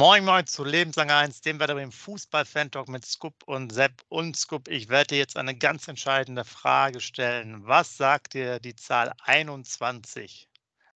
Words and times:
Moin 0.00 0.24
Moin 0.24 0.46
zu 0.46 0.64
Lebenslang 0.64 1.10
1, 1.10 1.42
dem 1.42 1.60
Wetter 1.60 1.76
im 1.76 1.92
Fußball-Fan-Talk 1.92 2.88
mit 2.88 3.04
Scoop 3.04 3.34
und 3.44 3.70
Sepp 3.70 4.00
und 4.08 4.34
Scoop. 4.34 4.66
Ich 4.68 4.88
werde 4.88 5.08
dir 5.08 5.18
jetzt 5.18 5.36
eine 5.36 5.54
ganz 5.54 5.88
entscheidende 5.88 6.42
Frage 6.44 7.00
stellen. 7.00 7.60
Was 7.66 7.98
sagt 7.98 8.32
dir 8.32 8.60
die 8.60 8.74
Zahl 8.74 9.12
21 9.24 10.48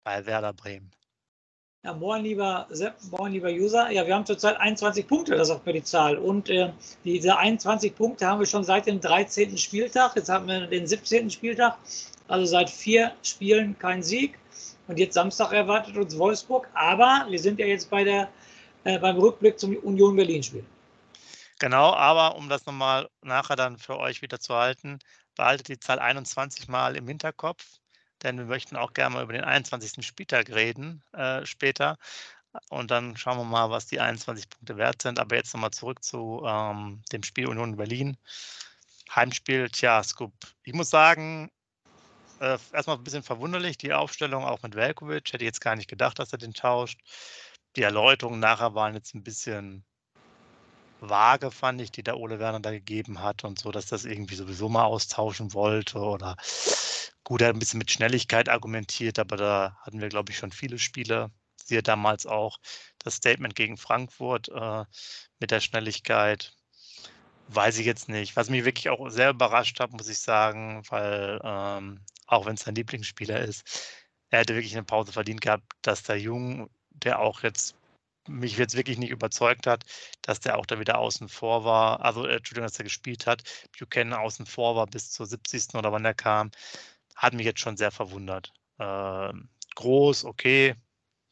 bei 0.04 0.26
Werder 0.26 0.52
Bremen? 0.52 0.90
Ja, 1.82 1.94
moin 1.94 2.24
lieber 2.24 2.66
Sepp, 2.68 2.96
moin 3.10 3.32
lieber 3.32 3.48
User. 3.48 3.90
Ja, 3.90 4.06
wir 4.06 4.14
haben 4.14 4.26
zurzeit 4.26 4.58
21 4.58 5.08
Punkte, 5.08 5.34
das 5.34 5.48
sagt 5.48 5.64
mir 5.64 5.72
die 5.72 5.82
Zahl. 5.82 6.18
Und 6.18 6.50
äh, 6.50 6.70
diese 7.02 7.38
21 7.38 7.96
Punkte 7.96 8.26
haben 8.26 8.40
wir 8.40 8.46
schon 8.46 8.64
seit 8.64 8.84
dem 8.84 9.00
13. 9.00 9.56
Spieltag. 9.56 10.14
Jetzt 10.14 10.28
haben 10.28 10.46
wir 10.46 10.66
den 10.66 10.86
17. 10.86 11.30
Spieltag, 11.30 11.78
also 12.28 12.44
seit 12.44 12.68
vier 12.68 13.12
Spielen 13.22 13.78
kein 13.78 14.02
Sieg. 14.02 14.38
Und 14.88 14.98
jetzt 14.98 15.14
Samstag 15.14 15.52
erwartet 15.52 15.96
uns 15.96 16.18
Wolfsburg. 16.18 16.68
Aber 16.74 17.24
wir 17.30 17.38
sind 17.38 17.58
ja 17.58 17.64
jetzt 17.64 17.88
bei 17.88 18.04
der 18.04 18.28
äh, 18.84 18.98
beim 18.98 19.16
Rückblick 19.16 19.58
zum 19.58 19.76
Union 19.76 20.16
Berlin-Spiel. 20.16 20.64
Genau, 21.58 21.92
aber 21.92 22.36
um 22.36 22.48
das 22.48 22.64
nochmal 22.64 23.08
nachher 23.22 23.56
dann 23.56 23.76
für 23.78 23.98
euch 23.98 24.22
wieder 24.22 24.40
zu 24.40 24.54
halten, 24.54 24.98
behaltet 25.36 25.68
die 25.68 25.78
Zahl 25.78 25.98
21 25.98 26.68
mal 26.68 26.96
im 26.96 27.06
Hinterkopf, 27.06 27.64
denn 28.22 28.38
wir 28.38 28.46
möchten 28.46 28.76
auch 28.76 28.94
gerne 28.94 29.14
mal 29.14 29.24
über 29.24 29.34
den 29.34 29.44
21. 29.44 30.04
Spieltag 30.04 30.50
reden 30.50 31.02
äh, 31.12 31.44
später. 31.44 31.98
Und 32.68 32.90
dann 32.90 33.16
schauen 33.16 33.38
wir 33.38 33.44
mal, 33.44 33.70
was 33.70 33.86
die 33.86 34.00
21 34.00 34.48
Punkte 34.48 34.76
wert 34.76 35.02
sind. 35.02 35.20
Aber 35.20 35.36
jetzt 35.36 35.54
nochmal 35.54 35.70
zurück 35.70 36.02
zu 36.02 36.42
ähm, 36.44 37.02
dem 37.12 37.22
Spiel 37.22 37.46
Union 37.46 37.76
Berlin. 37.76 38.16
Heimspiel, 39.14 39.68
tja, 39.70 40.02
Scoop. 40.02 40.32
Ich 40.64 40.72
muss 40.72 40.90
sagen, 40.90 41.50
äh, 42.40 42.58
erstmal 42.72 42.96
ein 42.96 43.04
bisschen 43.04 43.22
verwunderlich, 43.22 43.78
die 43.78 43.92
Aufstellung 43.92 44.44
auch 44.44 44.62
mit 44.62 44.74
Velkovic. 44.74 45.32
Hätte 45.32 45.44
ich 45.44 45.48
jetzt 45.48 45.60
gar 45.60 45.76
nicht 45.76 45.88
gedacht, 45.88 46.18
dass 46.18 46.32
er 46.32 46.38
den 46.38 46.54
tauscht 46.54 46.98
die 47.76 47.82
Erläuterungen 47.82 48.40
nachher 48.40 48.74
waren 48.74 48.94
jetzt 48.94 49.14
ein 49.14 49.22
bisschen 49.22 49.84
vage, 51.00 51.50
fand 51.50 51.80
ich, 51.80 51.90
die 51.90 52.02
der 52.02 52.18
Ole 52.18 52.38
Werner 52.38 52.60
da 52.60 52.70
gegeben 52.70 53.22
hat 53.22 53.44
und 53.44 53.58
so, 53.58 53.70
dass 53.70 53.86
das 53.86 54.04
irgendwie 54.04 54.34
sowieso 54.34 54.68
mal 54.68 54.84
austauschen 54.84 55.54
wollte 55.54 55.98
oder 55.98 56.36
gut, 57.24 57.40
er 57.42 57.48
hat 57.48 57.56
ein 57.56 57.58
bisschen 57.58 57.78
mit 57.78 57.90
Schnelligkeit 57.90 58.48
argumentiert, 58.48 59.18
aber 59.18 59.36
da 59.36 59.76
hatten 59.82 60.00
wir, 60.00 60.08
glaube 60.08 60.32
ich, 60.32 60.38
schon 60.38 60.52
viele 60.52 60.78
Spiele. 60.78 61.30
Siehe 61.64 61.82
damals 61.82 62.26
auch 62.26 62.58
das 62.98 63.14
Statement 63.14 63.54
gegen 63.54 63.76
Frankfurt 63.76 64.48
äh, 64.48 64.84
mit 65.38 65.50
der 65.50 65.60
Schnelligkeit. 65.60 66.54
Weiß 67.48 67.78
ich 67.78 67.86
jetzt 67.86 68.08
nicht. 68.08 68.36
Was 68.36 68.50
mich 68.50 68.64
wirklich 68.64 68.88
auch 68.88 69.08
sehr 69.10 69.30
überrascht 69.30 69.80
hat, 69.80 69.92
muss 69.92 70.08
ich 70.08 70.18
sagen, 70.18 70.82
weil 70.88 71.40
ähm, 71.44 72.00
auch 72.26 72.46
wenn 72.46 72.54
es 72.54 72.62
sein 72.62 72.74
Lieblingsspieler 72.74 73.40
ist, 73.40 73.64
er 74.30 74.40
hätte 74.40 74.54
wirklich 74.54 74.74
eine 74.74 74.84
Pause 74.84 75.12
verdient 75.12 75.40
gehabt, 75.40 75.64
dass 75.82 76.02
der 76.02 76.18
Jung 76.18 76.70
der 77.04 77.20
auch 77.20 77.42
jetzt 77.42 77.76
mich 78.28 78.56
jetzt 78.56 78.76
wirklich 78.76 78.98
nicht 78.98 79.10
überzeugt 79.10 79.66
hat, 79.66 79.84
dass 80.22 80.40
der 80.40 80.58
auch 80.58 80.66
da 80.66 80.78
wieder 80.78 80.98
außen 80.98 81.28
vor 81.28 81.64
war, 81.64 82.00
also 82.02 82.26
äh, 82.26 82.36
Entschuldigung, 82.36 82.66
dass 82.66 82.78
er 82.78 82.84
gespielt 82.84 83.26
hat, 83.26 83.42
Buchanan 83.78 84.18
außen 84.18 84.46
vor 84.46 84.76
war 84.76 84.86
bis 84.86 85.10
zur 85.10 85.26
70. 85.26 85.74
oder 85.74 85.92
wann 85.92 86.04
er 86.04 86.14
kam, 86.14 86.50
hat 87.16 87.34
mich 87.34 87.46
jetzt 87.46 87.60
schon 87.60 87.76
sehr 87.76 87.90
verwundert. 87.90 88.52
Äh, 88.78 89.32
groß, 89.76 90.24
okay, 90.24 90.74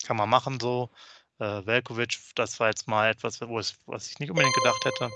kann 0.05 0.17
man 0.17 0.29
machen 0.29 0.59
so. 0.61 0.91
Äh, 1.39 1.65
Velkovic, 1.67 2.19
das 2.35 2.59
war 2.59 2.69
jetzt 2.69 2.89
mal 2.89 3.11
etwas, 3.11 3.41
es, 3.41 3.77
was 3.87 4.11
ich 4.11 4.19
nicht 4.19 4.31
unbedingt 4.31 4.55
gedacht 4.55 4.85
hätte. 4.85 5.11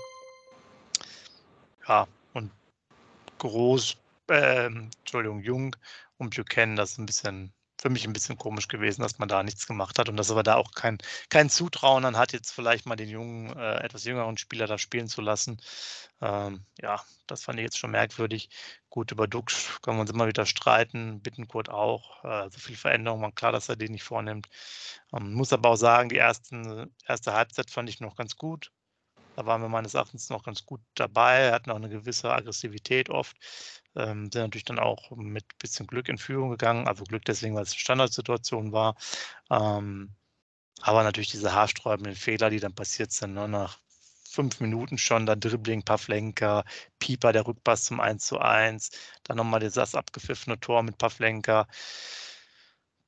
Ja, 1.87 2.07
und 2.33 2.51
groß, 3.39 3.97
äh, 4.29 4.65
Entschuldigung, 4.65 5.41
Jung 5.41 5.75
und 6.17 6.35
Buchanan, 6.35 6.75
das 6.77 6.91
ist 6.91 6.97
ein 6.99 7.05
bisschen 7.05 7.53
für 7.83 7.89
mich 7.89 8.07
ein 8.07 8.13
bisschen 8.13 8.37
komisch 8.37 8.69
gewesen, 8.69 9.01
dass 9.01 9.19
man 9.19 9.27
da 9.27 9.43
nichts 9.43 9.67
gemacht 9.67 9.99
hat 9.99 10.07
und 10.07 10.15
dass 10.15 10.31
aber 10.31 10.41
da 10.41 10.55
auch 10.55 10.71
kein, 10.71 10.99
kein 11.29 11.49
Zutrauen 11.49 12.03
dann 12.03 12.17
hat, 12.17 12.31
jetzt 12.31 12.51
vielleicht 12.51 12.85
mal 12.85 12.95
den 12.95 13.09
jungen, 13.09 13.55
äh, 13.57 13.83
etwas 13.83 14.05
jüngeren 14.05 14.37
Spieler 14.37 14.67
da 14.67 14.77
spielen 14.77 15.09
zu 15.09 15.19
lassen. 15.21 15.57
Ähm, 16.21 16.65
ja, 16.79 17.01
das 17.27 17.43
fand 17.43 17.59
ich 17.59 17.65
jetzt 17.65 17.77
schon 17.77 17.91
merkwürdig. 17.91 18.49
Gut, 18.89 19.11
über 19.11 19.27
Dux 19.27 19.81
können 19.81 19.97
wir 19.97 20.01
uns 20.01 20.11
immer 20.11 20.27
wieder 20.27 20.45
streiten, 20.45 21.21
Bittenkurt 21.21 21.67
auch. 21.69 22.23
Äh, 22.23 22.49
so 22.51 22.59
viel 22.59 22.77
Veränderung, 22.77 23.21
war 23.21 23.33
klar, 23.33 23.51
dass 23.51 23.67
er 23.67 23.75
den 23.75 23.91
nicht 23.91 24.03
vornimmt. 24.03 24.47
Ähm, 25.13 25.33
muss 25.33 25.51
aber 25.51 25.69
auch 25.69 25.75
sagen, 25.75 26.07
die 26.07 26.17
ersten, 26.17 26.89
erste 27.05 27.33
Halbzeit 27.33 27.69
fand 27.69 27.89
ich 27.89 27.99
noch 27.99 28.15
ganz 28.15 28.37
gut. 28.37 28.71
Da 29.35 29.45
waren 29.45 29.61
wir 29.61 29.69
meines 29.69 29.93
Erachtens 29.95 30.29
noch 30.29 30.43
ganz 30.43 30.65
gut 30.65 30.81
dabei. 30.95 31.39
Er 31.39 31.53
hat 31.53 31.67
noch 31.67 31.75
eine 31.75 31.89
gewisse 31.89 32.31
Aggressivität 32.31 33.09
oft. 33.09 33.35
Ähm, 33.95 34.31
sind 34.31 34.41
natürlich 34.41 34.65
dann 34.65 34.79
auch 34.79 35.11
mit 35.11 35.43
ein 35.45 35.57
bisschen 35.59 35.87
Glück 35.87 36.09
in 36.09 36.17
Führung 36.17 36.51
gegangen. 36.51 36.87
Also 36.87 37.03
Glück 37.03 37.25
deswegen, 37.25 37.55
weil 37.55 37.63
es 37.63 37.71
eine 37.71 37.79
Standardsituation 37.79 38.71
war. 38.71 38.95
Ähm, 39.49 40.15
aber 40.81 41.03
natürlich 41.03 41.31
diese 41.31 41.53
haarsträubenden 41.53 42.15
Fehler, 42.15 42.49
die 42.49 42.59
dann 42.59 42.75
passiert 42.75 43.11
sind, 43.11 43.33
ne, 43.35 43.47
nach 43.47 43.79
fünf 44.33 44.59
Minuten 44.59 44.97
schon, 44.97 45.25
dann 45.25 45.39
Dribbling, 45.39 45.83
Pavlenka, 45.83 46.65
Pieper, 46.99 47.33
der 47.33 47.45
Rückpass 47.47 47.85
zum 47.85 47.99
1 47.99 48.25
zu 48.25 48.39
1, 48.39 48.91
dann 49.23 49.37
nochmal 49.37 49.59
das 49.61 49.95
abgepfiffene 49.95 50.59
Tor 50.59 50.83
mit 50.83 50.97
Pavlenka. 50.97 51.67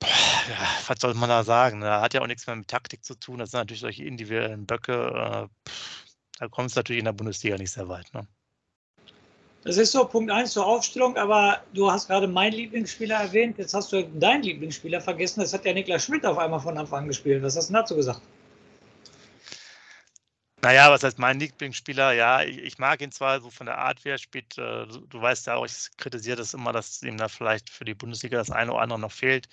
ja, 0.03 0.67
was 0.87 0.99
soll 0.99 1.13
man 1.15 1.29
da 1.29 1.43
sagen? 1.43 1.81
Da 1.81 2.01
hat 2.01 2.13
ja 2.13 2.21
auch 2.21 2.27
nichts 2.27 2.47
mehr 2.47 2.55
mit 2.55 2.67
Taktik 2.67 3.03
zu 3.03 3.15
tun. 3.15 3.39
Das 3.39 3.51
sind 3.51 3.59
natürlich 3.59 3.81
solche 3.81 4.03
individuellen 4.05 4.65
Böcke. 4.65 5.49
Äh, 5.65 5.71
da 6.39 6.47
kommt 6.47 6.69
es 6.69 6.75
natürlich 6.75 6.99
in 6.99 7.05
der 7.05 7.13
Bundesliga 7.13 7.57
nicht 7.57 7.71
sehr 7.71 7.87
weit. 7.87 8.13
Ne? 8.13 8.27
Das 9.63 9.77
ist 9.77 9.93
so 9.93 10.05
Punkt 10.05 10.31
1 10.31 10.51
zur 10.51 10.65
Aufstellung, 10.65 11.17
aber 11.17 11.63
du 11.73 11.91
hast 11.91 12.07
gerade 12.07 12.27
meinen 12.27 12.53
Lieblingsspieler 12.53 13.15
erwähnt. 13.15 13.57
Jetzt 13.57 13.73
hast 13.73 13.91
du 13.91 14.03
deinen 14.03 14.43
Lieblingsspieler 14.43 15.01
vergessen. 15.01 15.39
Das 15.39 15.53
hat 15.53 15.65
ja 15.65 15.73
Niklas 15.73 16.05
Schmidt 16.05 16.23
auf 16.23 16.37
einmal 16.37 16.59
von 16.59 16.77
Anfang 16.77 17.03
an 17.03 17.07
gespielt. 17.07 17.41
Was 17.41 17.55
hast 17.55 17.69
du 17.69 17.73
dazu 17.73 17.95
gesagt? 17.95 18.21
Naja, 20.61 20.91
was 20.91 21.03
heißt 21.03 21.17
mein 21.17 21.39
Lieblingsspieler? 21.39 22.13
Ja, 22.13 22.43
ich, 22.43 22.59
ich, 22.59 22.77
mag 22.77 23.01
ihn 23.01 23.11
zwar 23.11 23.41
so 23.41 23.49
von 23.49 23.65
der 23.65 23.79
Art, 23.79 24.05
wie 24.05 24.09
er 24.09 24.17
spielt. 24.19 24.57
Äh, 24.57 24.85
du, 24.85 24.99
du 25.07 25.21
weißt 25.21 25.47
ja 25.47 25.55
auch, 25.55 25.65
ich 25.65 25.89
kritisiere 25.97 26.37
das 26.37 26.53
immer, 26.53 26.71
dass 26.71 27.01
ihm 27.01 27.17
da 27.17 27.27
vielleicht 27.27 27.71
für 27.71 27.85
die 27.85 27.95
Bundesliga 27.95 28.37
das 28.37 28.51
eine 28.51 28.71
oder 28.71 28.81
andere 28.81 28.99
noch 28.99 29.11
fehlt. 29.11 29.47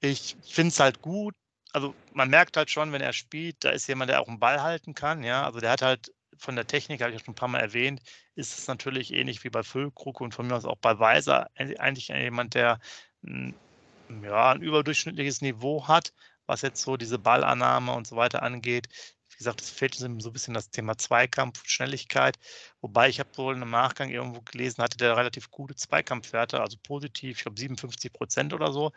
Ich 0.00 0.36
finde 0.42 0.68
es 0.68 0.80
halt 0.80 1.02
gut. 1.02 1.34
Also 1.72 1.94
man 2.12 2.28
merkt 2.28 2.56
halt 2.56 2.70
schon, 2.70 2.92
wenn 2.92 3.00
er 3.00 3.12
spielt, 3.12 3.64
da 3.64 3.70
ist 3.70 3.86
jemand, 3.88 4.10
der 4.10 4.20
auch 4.20 4.28
einen 4.28 4.38
Ball 4.40 4.62
halten 4.62 4.94
kann. 4.94 5.24
Ja, 5.24 5.44
also 5.44 5.60
der 5.60 5.70
hat 5.70 5.82
halt 5.82 6.12
von 6.36 6.56
der 6.56 6.66
Technik, 6.66 7.00
habe 7.00 7.10
ich 7.12 7.18
ja 7.18 7.24
schon 7.24 7.32
ein 7.32 7.36
paar 7.36 7.48
Mal 7.48 7.60
erwähnt, 7.60 8.02
ist 8.34 8.58
es 8.58 8.66
natürlich 8.66 9.12
ähnlich 9.12 9.44
wie 9.44 9.50
bei 9.50 9.62
Füllkrug 9.62 10.20
und 10.20 10.34
von 10.34 10.46
mir 10.46 10.56
aus 10.56 10.64
auch 10.64 10.78
bei 10.78 10.98
Weiser 10.98 11.50
eigentlich 11.54 12.08
jemand, 12.08 12.54
der 12.54 12.78
ja, 13.22 14.50
ein 14.50 14.62
überdurchschnittliches 14.62 15.40
Niveau 15.40 15.86
hat, 15.88 16.12
was 16.46 16.62
jetzt 16.62 16.82
so 16.82 16.96
diese 16.96 17.18
Ballannahme 17.18 17.92
und 17.92 18.06
so 18.06 18.16
weiter 18.16 18.42
angeht. 18.42 18.88
Wie 19.30 19.36
gesagt, 19.36 19.60
es 19.60 19.70
fehlt 19.70 19.94
so 19.94 20.06
ein 20.06 20.18
bisschen 20.18 20.54
das 20.54 20.70
Thema 20.70 20.98
Zweikampf, 20.98 21.62
Schnelligkeit. 21.66 22.38
Wobei 22.80 23.08
ich 23.08 23.20
habe 23.20 23.30
wohl 23.36 23.54
im 23.54 23.70
Nachgang 23.70 24.10
irgendwo 24.10 24.42
gelesen, 24.42 24.82
hatte 24.82 24.98
der 24.98 25.16
relativ 25.16 25.50
gute 25.50 25.74
Zweikampfwerte, 25.74 26.60
also 26.60 26.76
positiv, 26.82 27.38
ich 27.38 27.42
glaube 27.44 27.58
57 27.58 28.12
Prozent 28.12 28.52
oder 28.52 28.72
so. 28.72 28.92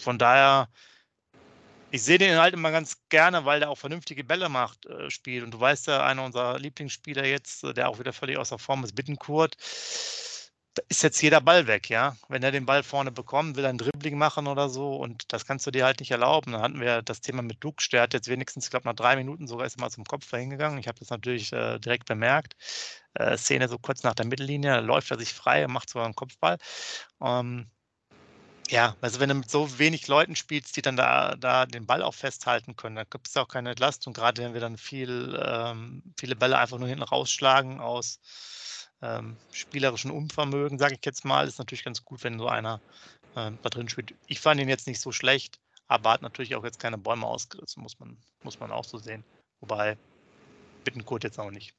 Von 0.00 0.18
daher 0.18 0.68
ich 1.90 2.02
sehe 2.02 2.18
den 2.18 2.38
halt 2.38 2.54
immer 2.54 2.70
ganz 2.70 2.96
gerne, 3.08 3.44
weil 3.44 3.60
der 3.60 3.70
auch 3.70 3.78
vernünftige 3.78 4.24
Bälle 4.24 4.48
macht, 4.48 4.86
äh, 4.86 5.10
spielt. 5.10 5.44
Und 5.44 5.52
du 5.52 5.60
weißt 5.60 5.88
ja, 5.88 6.04
einer 6.06 6.24
unserer 6.24 6.58
Lieblingsspieler 6.58 7.26
jetzt, 7.26 7.64
äh, 7.64 7.74
der 7.74 7.88
auch 7.88 7.98
wieder 7.98 8.12
völlig 8.12 8.38
außer 8.38 8.58
Form 8.58 8.84
ist, 8.84 8.94
Bittenkurt. 8.94 9.56
da 10.74 10.82
ist 10.88 11.02
jetzt 11.02 11.20
jeder 11.20 11.40
Ball 11.40 11.66
weg, 11.66 11.88
ja. 11.90 12.16
Wenn 12.28 12.42
er 12.42 12.52
den 12.52 12.64
Ball 12.66 12.82
vorne 12.84 13.10
bekommt, 13.10 13.56
will 13.56 13.64
er 13.64 13.70
ein 13.70 13.78
Dribbling 13.78 14.16
machen 14.16 14.46
oder 14.46 14.68
so 14.68 14.94
und 14.96 15.32
das 15.32 15.44
kannst 15.44 15.66
du 15.66 15.70
dir 15.72 15.84
halt 15.84 15.98
nicht 16.00 16.12
erlauben. 16.12 16.52
Dann 16.52 16.62
hatten 16.62 16.80
wir 16.80 17.02
das 17.02 17.20
Thema 17.20 17.42
mit 17.42 17.62
Dux, 17.62 17.88
der 17.88 18.02
hat 18.02 18.14
jetzt 18.14 18.28
wenigstens, 18.28 18.66
ich 18.66 18.70
glaube, 18.70 18.86
nach 18.86 18.94
drei 18.94 19.16
Minuten 19.16 19.48
sogar 19.48 19.66
ist 19.66 19.76
er 19.76 19.80
mal 19.80 19.90
zum 19.90 20.04
Kopf 20.04 20.30
hingegangen. 20.30 20.78
Ich 20.78 20.86
habe 20.88 20.98
das 21.00 21.10
natürlich 21.10 21.52
äh, 21.52 21.78
direkt 21.80 22.06
bemerkt. 22.06 22.54
Äh, 23.14 23.36
Szene 23.36 23.68
so 23.68 23.78
kurz 23.78 24.02
nach 24.04 24.14
der 24.14 24.26
Mittellinie, 24.26 24.80
läuft 24.80 25.10
er 25.10 25.18
sich 25.18 25.34
frei, 25.34 25.66
macht 25.66 25.90
sogar 25.90 26.04
einen 26.06 26.14
Kopfball. 26.14 26.58
Ähm, 27.20 27.70
ja, 28.70 28.96
also 29.00 29.18
wenn 29.18 29.28
du 29.28 29.34
mit 29.34 29.50
so 29.50 29.78
wenig 29.78 30.06
Leuten 30.06 30.36
spielst, 30.36 30.76
die 30.76 30.82
dann 30.82 30.96
da, 30.96 31.34
da 31.34 31.66
den 31.66 31.86
Ball 31.86 32.02
auch 32.04 32.14
festhalten 32.14 32.76
können, 32.76 32.94
dann 32.94 33.06
gibt 33.10 33.26
es 33.26 33.36
auch 33.36 33.48
keine 33.48 33.70
Entlastung, 33.70 34.12
gerade 34.12 34.42
wenn 34.42 34.54
wir 34.54 34.60
dann 34.60 34.76
viel, 34.76 35.40
ähm, 35.44 36.02
viele 36.16 36.36
Bälle 36.36 36.56
einfach 36.56 36.78
nur 36.78 36.88
hinten 36.88 37.02
rausschlagen 37.02 37.80
aus 37.80 38.20
ähm, 39.02 39.36
spielerischen 39.50 40.12
Unvermögen, 40.12 40.78
sage 40.78 40.94
ich 40.94 41.04
jetzt 41.04 41.24
mal, 41.24 41.48
ist 41.48 41.58
natürlich 41.58 41.84
ganz 41.84 42.04
gut, 42.04 42.22
wenn 42.22 42.38
so 42.38 42.46
einer 42.46 42.80
äh, 43.34 43.50
da 43.60 43.68
drin 43.68 43.88
spielt. 43.88 44.14
Ich 44.28 44.38
fand 44.38 44.60
ihn 44.60 44.68
jetzt 44.68 44.86
nicht 44.86 45.00
so 45.00 45.10
schlecht, 45.10 45.58
aber 45.88 46.10
hat 46.10 46.22
natürlich 46.22 46.54
auch 46.54 46.64
jetzt 46.64 46.78
keine 46.78 46.98
Bäume 46.98 47.26
ausgerissen, 47.26 47.82
muss 47.82 47.98
man, 47.98 48.16
muss 48.44 48.60
man 48.60 48.70
auch 48.70 48.84
so 48.84 48.98
sehen. 48.98 49.24
Wobei 49.58 49.98
Bittenkurt 50.84 51.24
jetzt 51.24 51.40
auch 51.40 51.50
nicht. 51.50 51.74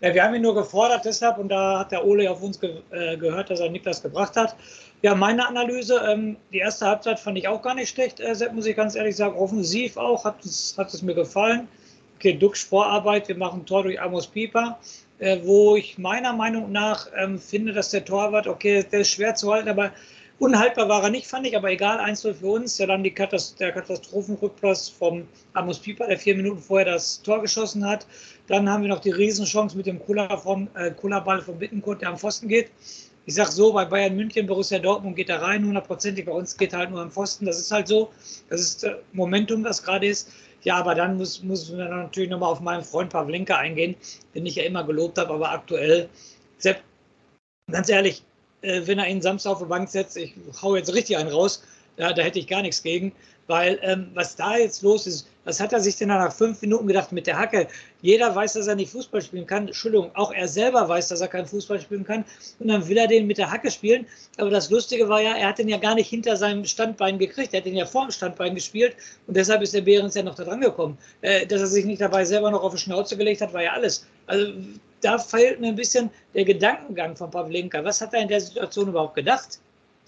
Ja, 0.00 0.14
wir 0.14 0.24
haben 0.24 0.34
ihn 0.34 0.42
nur 0.42 0.54
gefordert 0.54 1.04
deshalb 1.04 1.38
und 1.38 1.50
da 1.50 1.80
hat 1.80 1.92
der 1.92 2.04
Ole 2.04 2.30
auf 2.30 2.42
uns 2.42 2.58
ge 2.58 2.82
äh, 2.90 3.16
gehört, 3.18 3.50
dass 3.50 3.60
er 3.60 3.68
Niklas 3.70 4.02
gebracht 4.02 4.34
hat. 4.36 4.56
Ja, 5.02 5.14
meine 5.14 5.46
Analyse, 5.46 6.00
ähm, 6.06 6.36
die 6.52 6.58
erste 6.58 6.86
Halbzeit 6.86 7.18
fand 7.18 7.38
ich 7.38 7.48
auch 7.48 7.62
gar 7.62 7.74
nicht 7.74 7.88
schlecht, 7.88 8.20
äh, 8.20 8.34
muss 8.52 8.66
ich 8.66 8.76
ganz 8.76 8.94
ehrlich 8.94 9.16
sagen. 9.16 9.36
Offensiv 9.36 9.96
auch, 9.96 10.24
hat 10.24 10.44
es, 10.44 10.74
hat 10.76 10.92
es 10.92 11.02
mir 11.02 11.14
gefallen. 11.14 11.68
Okay, 12.16 12.34
Dux 12.34 12.62
Vorarbeit, 12.62 13.28
wir 13.28 13.36
machen 13.36 13.64
Tor 13.64 13.82
durch 13.84 14.00
Amos 14.00 14.26
Pieper 14.26 14.78
äh, 15.20 15.38
wo 15.44 15.76
ich 15.76 15.98
meiner 15.98 16.32
Meinung 16.32 16.72
nach 16.72 17.06
ähm, 17.16 17.38
finde, 17.38 17.72
dass 17.72 17.90
der 17.90 18.04
Torwart, 18.04 18.46
okay, 18.46 18.82
der 18.82 19.00
ist 19.00 19.10
schwer 19.10 19.34
zu 19.34 19.52
halten, 19.52 19.68
aber 19.68 19.92
unhaltbar 20.38 20.88
war 20.88 21.04
er 21.04 21.10
nicht, 21.10 21.26
fand 21.26 21.46
ich, 21.46 21.56
aber 21.56 21.70
egal, 21.70 21.98
1 21.98 22.22
für 22.22 22.46
uns. 22.46 22.78
Ja, 22.78 22.86
dann 22.86 23.04
die 23.04 23.10
Katast 23.10 23.60
der 23.60 23.72
Katastrophenrückpass 23.72 24.88
vom 24.88 25.28
Amos 25.52 25.78
Pieper, 25.78 26.06
der 26.06 26.18
vier 26.18 26.34
Minuten 26.34 26.60
vorher 26.60 26.92
das 26.92 27.20
Tor 27.22 27.42
geschossen 27.42 27.86
hat. 27.86 28.06
Dann 28.46 28.68
haben 28.68 28.82
wir 28.82 28.88
noch 28.88 29.00
die 29.00 29.10
Riesenchance 29.10 29.76
mit 29.76 29.86
dem 29.86 30.00
Kula 30.00 30.34
vom, 30.38 30.68
äh, 30.74 30.90
Kula-Ball 30.90 31.42
von 31.42 31.58
Bittenkurt, 31.58 32.00
der 32.00 32.08
am 32.08 32.18
Pfosten 32.18 32.48
geht. 32.48 32.70
Ich 33.30 33.36
sage 33.36 33.52
so, 33.52 33.72
bei 33.72 33.84
Bayern 33.84 34.16
München, 34.16 34.48
Borussia 34.48 34.80
Dortmund 34.80 35.14
geht 35.14 35.28
da 35.28 35.38
rein, 35.38 35.64
hundertprozentig. 35.64 36.24
Bei 36.26 36.32
uns 36.32 36.56
geht 36.56 36.72
halt 36.72 36.90
nur 36.90 37.00
am 37.00 37.12
Pfosten. 37.12 37.46
Das 37.46 37.60
ist 37.60 37.70
halt 37.70 37.86
so. 37.86 38.10
Das 38.48 38.60
ist 38.60 38.82
äh, 38.82 38.96
Momentum, 39.12 39.62
das 39.62 39.84
gerade 39.84 40.08
ist. 40.08 40.32
Ja, 40.64 40.78
aber 40.78 40.96
dann 40.96 41.16
muss, 41.16 41.40
muss 41.44 41.70
man 41.70 41.90
natürlich 41.90 42.28
nochmal 42.28 42.50
auf 42.50 42.58
meinen 42.58 42.82
Freund 42.82 43.12
Pavlenka 43.12 43.56
eingehen, 43.56 43.94
den 44.34 44.46
ich 44.46 44.56
ja 44.56 44.64
immer 44.64 44.82
gelobt 44.82 45.16
habe, 45.16 45.32
aber 45.32 45.52
aktuell, 45.52 46.08
Sepp, 46.58 46.82
ganz 47.70 47.88
ehrlich, 47.88 48.24
äh, 48.62 48.80
wenn 48.86 48.98
er 48.98 49.06
ihn 49.06 49.22
Samstag 49.22 49.52
auf 49.52 49.58
die 49.60 49.66
Bank 49.66 49.88
setzt, 49.88 50.16
ich 50.16 50.34
hau 50.60 50.74
jetzt 50.74 50.92
richtig 50.92 51.16
einen 51.16 51.30
raus, 51.30 51.62
da, 51.98 52.12
da 52.12 52.22
hätte 52.22 52.40
ich 52.40 52.48
gar 52.48 52.62
nichts 52.62 52.82
gegen. 52.82 53.12
Weil 53.46 53.78
ähm, 53.82 54.10
was 54.14 54.36
da 54.36 54.56
jetzt 54.56 54.82
los 54.82 55.06
ist, 55.06 55.26
was 55.44 55.58
hat 55.58 55.72
er 55.72 55.80
sich 55.80 55.96
denn 55.96 56.08
nach 56.08 56.32
fünf 56.32 56.60
Minuten 56.60 56.86
gedacht 56.86 57.10
mit 57.12 57.26
der 57.26 57.38
Hacke? 57.38 57.66
Jeder 58.02 58.34
weiß, 58.34 58.52
dass 58.52 58.66
er 58.66 58.74
nicht 58.74 58.92
Fußball 58.92 59.22
spielen 59.22 59.46
kann. 59.46 59.66
Entschuldigung, 59.66 60.10
auch 60.14 60.32
er 60.32 60.46
selber 60.46 60.88
weiß, 60.88 61.08
dass 61.08 61.20
er 61.20 61.28
kein 61.28 61.46
Fußball 61.46 61.80
spielen 61.80 62.04
kann. 62.04 62.24
Und 62.58 62.68
dann 62.68 62.86
will 62.86 62.98
er 62.98 63.08
den 63.08 63.26
mit 63.26 63.38
der 63.38 63.50
Hacke 63.50 63.70
spielen. 63.70 64.06
Aber 64.36 64.50
das 64.50 64.70
Lustige 64.70 65.08
war 65.08 65.20
ja, 65.20 65.34
er 65.34 65.48
hat 65.48 65.58
den 65.58 65.68
ja 65.68 65.78
gar 65.78 65.94
nicht 65.94 66.08
hinter 66.08 66.36
seinem 66.36 66.64
Standbein 66.64 67.18
gekriegt. 67.18 67.54
Er 67.54 67.60
hat 67.60 67.66
den 67.66 67.74
ja 67.74 67.86
vor 67.86 68.06
dem 68.06 68.12
Standbein 68.12 68.54
gespielt. 68.54 68.94
Und 69.26 69.36
deshalb 69.36 69.62
ist 69.62 69.74
der 69.74 69.80
Behrens 69.80 70.14
ja 70.14 70.22
noch 70.22 70.34
da 70.34 70.44
dran 70.44 70.60
gekommen. 70.60 70.98
Äh, 71.22 71.46
dass 71.46 71.62
er 71.62 71.66
sich 71.66 71.84
nicht 71.84 72.00
dabei 72.00 72.24
selber 72.24 72.50
noch 72.50 72.62
auf 72.62 72.74
die 72.74 72.80
Schnauze 72.80 73.16
gelegt 73.16 73.40
hat, 73.40 73.52
war 73.52 73.62
ja 73.62 73.72
alles. 73.72 74.06
Also 74.26 74.52
da 75.00 75.18
fehlt 75.18 75.60
mir 75.60 75.68
ein 75.68 75.76
bisschen 75.76 76.10
der 76.34 76.44
Gedankengang 76.44 77.16
von 77.16 77.30
Pavlenka. 77.30 77.82
Was 77.82 78.00
hat 78.00 78.12
er 78.12 78.20
in 78.20 78.28
der 78.28 78.40
Situation 78.40 78.88
überhaupt 78.88 79.14
gedacht? 79.14 79.58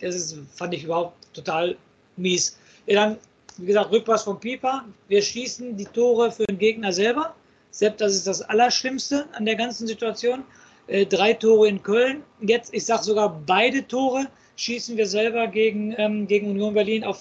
Das 0.01 0.15
ist, 0.15 0.37
fand 0.55 0.75
ich 0.75 0.85
überhaupt 0.85 1.17
total 1.35 1.77
mies. 2.17 2.59
Dann 2.87 3.19
wie 3.59 3.67
gesagt, 3.67 3.93
Rückpass 3.93 4.25
von 4.25 4.41
Pieper. 4.41 4.85
Wir 5.09 5.23
schießen 5.23 5.77
die 5.77 5.85
Tore 5.85 6.31
für 6.31 6.45
den 6.45 6.59
Gegner 6.59 6.93
selber. 6.93 7.35
Selbst 7.71 8.01
das 8.01 8.15
ist 8.15 8.27
das 8.27 8.43
Allerschlimmste 8.43 9.27
an 9.33 9.45
der 9.45 9.57
ganzen 9.57 9.87
Situation. 9.87 10.45
Äh, 10.87 11.07
drei 11.07 11.35
Tore 11.35 11.69
in 11.69 11.83
Köln. 11.83 12.23
Jetzt, 12.41 12.73
ich 12.75 12.85
sage 12.85 13.03
sogar 13.03 13.41
beide 13.47 13.87
Tore 13.87 14.27
schießen 14.57 14.97
wir 14.97 15.07
selber 15.07 15.47
gegen, 15.47 15.95
ähm, 15.97 16.27
gegen 16.27 16.51
Union 16.51 16.75
Berlin 16.75 17.05
auf 17.05 17.21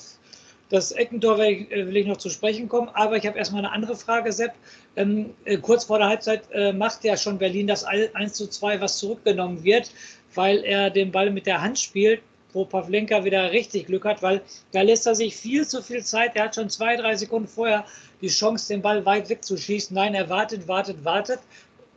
das 0.70 0.94
Eckentor 0.94 1.38
will 1.38 1.46
ich, 1.46 1.72
äh, 1.72 1.86
will 1.86 1.98
ich 1.98 2.08
noch 2.08 2.18
zu 2.18 2.30
sprechen 2.30 2.70
kommen, 2.70 2.90
aber 2.94 3.18
ich 3.18 3.28
habe 3.28 3.38
erstmal 3.38 3.66
eine 3.66 3.74
andere 3.74 3.96
Frage, 3.96 4.32
Sepp. 4.32 4.54
Ähm, 4.96 5.34
äh, 5.44 5.58
kurz 5.58 5.84
vor 5.84 5.98
der 5.98 6.08
Halbzeit 6.08 6.44
äh, 6.54 6.72
macht 6.72 7.04
ja 7.04 7.18
schon 7.18 7.38
Berlin 7.38 7.68
das 7.68 7.84
1 7.84 8.34
zu 8.34 8.48
2, 8.48 8.80
was 8.80 8.98
zurückgenommen 8.98 9.64
wird, 9.66 9.92
weil 10.34 10.64
er 10.64 10.90
den 10.90 11.12
Ball 11.12 11.30
mit 11.30 11.46
der 11.46 11.62
Hand 11.62 11.78
spielt 11.78 12.22
wo 12.54 12.66
Pavlenka 12.66 13.24
wieder 13.24 13.52
richtig 13.52 13.88
Glück 13.88 14.06
hat, 14.06 14.22
weil 14.22 14.42
da 14.72 14.82
lässt 14.82 15.08
er 15.08 15.16
sich 15.16 15.36
viel 15.36 15.68
zu 15.68 15.82
viel 15.82 16.04
Zeit. 16.04 16.36
Er 16.36 16.46
hat 16.46 16.56
schon 16.56 16.70
zwei, 16.70 16.96
drei 16.96 17.16
Sekunden 17.16 17.48
vorher 17.48 17.86
die 18.22 18.28
Chance, 18.28 18.74
den 18.74 18.82
Ball 18.82 19.06
weit 19.06 19.30
wegzuschießen. 19.30 19.96
Nein, 19.96 20.14
er 20.14 20.30
wartet, 20.30 20.68
wartet, 20.68 21.04
wartet, 21.04 21.40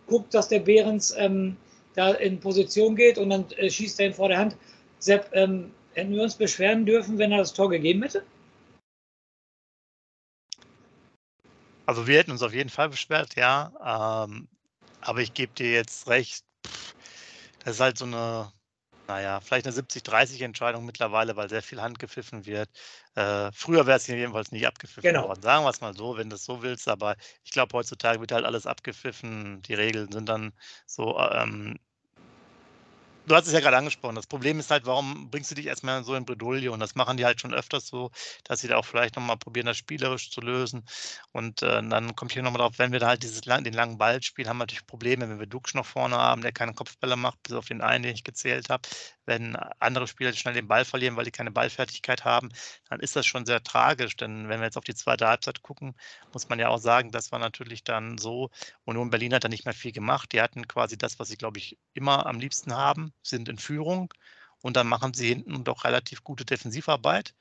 guckt, 0.07 0.33
dass 0.35 0.49
der 0.49 0.61
Behrens 0.61 1.15
ähm, 1.17 1.57
da 1.95 2.13
in 2.13 2.41
Position 2.41 2.97
geht 2.97 3.19
und 3.19 3.31
dann 3.31 3.51
äh, 3.57 3.71
schießt 3.71 4.01
er 4.01 4.07
ihn 4.07 4.15
vor 4.15 4.29
der 4.29 4.39
Hand. 4.39 4.57
Sepp, 4.99 5.29
ähm, 5.33 5.71
hätten 5.95 6.13
wir 6.13 6.23
uns 6.23 6.35
beschweren 6.35 6.87
dürfen, 6.87 7.19
wenn 7.19 7.33
er 7.33 7.39
das 7.39 7.53
Tor 7.53 7.71
gegeben 7.71 8.03
hätte? 8.03 8.25
Also 11.87 12.07
wir 12.07 12.19
hätten 12.19 12.31
uns 12.31 12.43
auf 12.43 12.55
jeden 12.55 12.71
Fall 12.71 12.89
beschwert, 12.89 13.37
ja. 13.37 14.25
Ähm, 14.27 14.49
aber 15.03 15.21
ich 15.21 15.35
gebe 15.35 15.53
dir 15.53 15.71
jetzt 15.71 16.09
recht. 16.09 16.45
Das 17.63 17.75
ist 17.75 17.81
halt 17.81 17.99
so 17.99 18.07
eine 18.07 18.51
naja, 19.09 19.41
vielleicht 19.41 19.67
eine 19.67 19.73
70-30-Entscheidung 19.75 20.85
mittlerweile, 20.85 21.37
weil 21.37 21.49
sehr 21.49 21.63
viel 21.63 21.81
Hand 21.83 21.99
gepfiffen 21.99 22.47
wird. 22.47 22.71
Äh, 23.15 23.51
früher 23.53 23.87
wäre 23.87 23.99
es 23.99 24.07
jedenfalls 24.07 24.51
nicht 24.53 24.67
abgepfiffen 24.67 25.21
Genau. 25.21 25.23
worden. 25.23 25.43
Sagen 25.43 25.65
wir 25.65 25.71
es 25.71 25.81
mal 25.81 25.95
so, 25.95 26.17
wenn 26.17 26.31
du 26.31 26.37
es 26.37 26.45
so 26.45 26.63
willst. 26.63 26.89
Aber 26.89 27.17
ich 27.45 27.51
glaube, 27.53 27.77
heutzutage 27.77 28.21
wird 28.21 28.33
halt 28.33 28.45
alles 28.45 28.67
abgepfiffen. 28.67 29.61
Die 29.63 29.75
Regeln 29.75 30.11
sind 30.11 30.29
dann 30.29 30.53
so 30.87 31.19
ähm, 31.21 31.77
du 33.27 33.35
hast 33.35 33.47
es 33.47 33.53
ja 33.53 33.61
gerade 33.61 33.77
angesprochen. 33.77 34.15
Das 34.17 34.27
Problem 34.27 34.59
ist 34.59 34.71
halt, 34.71 34.87
warum 34.87 35.31
bringst 35.31 35.51
du 35.51 35.55
dich 35.55 35.67
erstmal 35.67 36.05
so 36.05 36.15
in 36.15 36.25
Bredouille? 36.25 36.71
Und 36.71 36.81
das 36.81 36.95
machen 36.95 37.17
die 37.17 37.25
halt 37.25 37.41
schon 37.41 37.55
öfters 37.55 37.87
so, 37.87 38.11
dass 38.45 38.61
sie 38.61 38.69
da 38.69 38.77
auch 38.77 38.85
vielleicht 38.85 39.17
nochmal 39.17 39.37
probieren, 39.37 39.67
das 39.67 39.77
spielerisch 39.77 40.31
zu 40.31 40.41
lösen. 40.41 40.85
Und 41.33 41.63
äh, 41.63 41.83
dann 41.83 42.15
kommt 42.17 42.33
hier 42.33 42.43
nochmal 42.43 42.61
drauf, 42.61 42.79
wenn 42.79 42.93
wir 42.93 43.01
da 43.01 43.09
halt 43.09 43.23
dieses 43.23 43.43
den 43.43 43.73
langen 43.73 43.99
Ball 43.99 44.23
spielen, 44.23 44.49
haben 44.49 44.59
wir 44.59 44.65
natürlich 44.65 44.87
Probleme, 44.87 45.29
wenn 45.29 45.39
wir 45.39 45.47
Dux 45.47 45.75
noch 45.75 45.87
vorne 45.87 46.17
haben, 46.17 46.43
der 46.43 46.53
keine 46.53 46.75
Kopfbälle 46.75 47.17
macht, 47.17 47.43
bis 47.43 47.55
auf 47.55 47.67
den 47.67 47.81
einen, 47.81 48.05
den 48.05 48.15
ich 48.15 48.25
gezählt 48.25 48.71
habe. 48.71 48.89
Wenn 49.27 49.57
andere 49.79 50.07
Spieler 50.07 50.33
schnell 50.33 50.55
den 50.55 50.69
Ball 50.69 50.85
verlieren, 50.85 51.17
weil 51.17 51.25
die 51.25 51.31
keine 51.31 51.51
Ballfertigkeit 51.51 52.25
haben, 52.25 52.51
dann 52.89 53.01
ist 53.01 53.17
das 53.17 53.27
schon 53.27 53.47
sehr 53.47 53.63
tragisch. 53.63 54.17
Denn 54.17 54.49
wenn 54.49 54.61
wir 54.61 54.67
jetzt 54.67 54.77
auf 54.77 54.85
die 54.85 54.95
zweite 54.95 55.27
Halbzeit 55.29 55.63
gucken, 55.63 55.95
muss 56.33 56.49
man 56.49 56.59
ja 56.59 56.69
auch 56.69 56.79
sagen, 56.79 57.11
das 57.11 57.33
war 57.33 57.39
natürlich 57.39 57.85
dann 57.85 58.19
so, 58.19 58.51
Union 58.85 59.11
Berlin 59.11 59.35
hat 59.35 59.45
da 59.45 59.49
nicht 59.49 59.65
mehr 59.65 59.75
viel 59.75 59.93
gemacht. 59.93 60.33
Die 60.33 60.41
hatten 60.41 60.69
quasi 60.69 60.99
das, 60.99 61.19
was 61.19 61.29
sie, 61.29 61.37
glaube 61.37 61.59
ich, 61.59 61.79
immer 61.95 62.27
am 62.27 62.39
liebsten 62.39 62.75
haben 62.75 63.13
sind 63.23 63.49
in 63.49 63.59
Führung 63.59 64.13
und 64.63 64.77
dann 64.77 64.87
machen 64.89 65.15
sie 65.15 65.29
hinten 65.29 65.65
doch 65.65 65.85
relativ 65.85 66.25
gute 66.25 66.45
Defensivarbeit. 66.45 67.35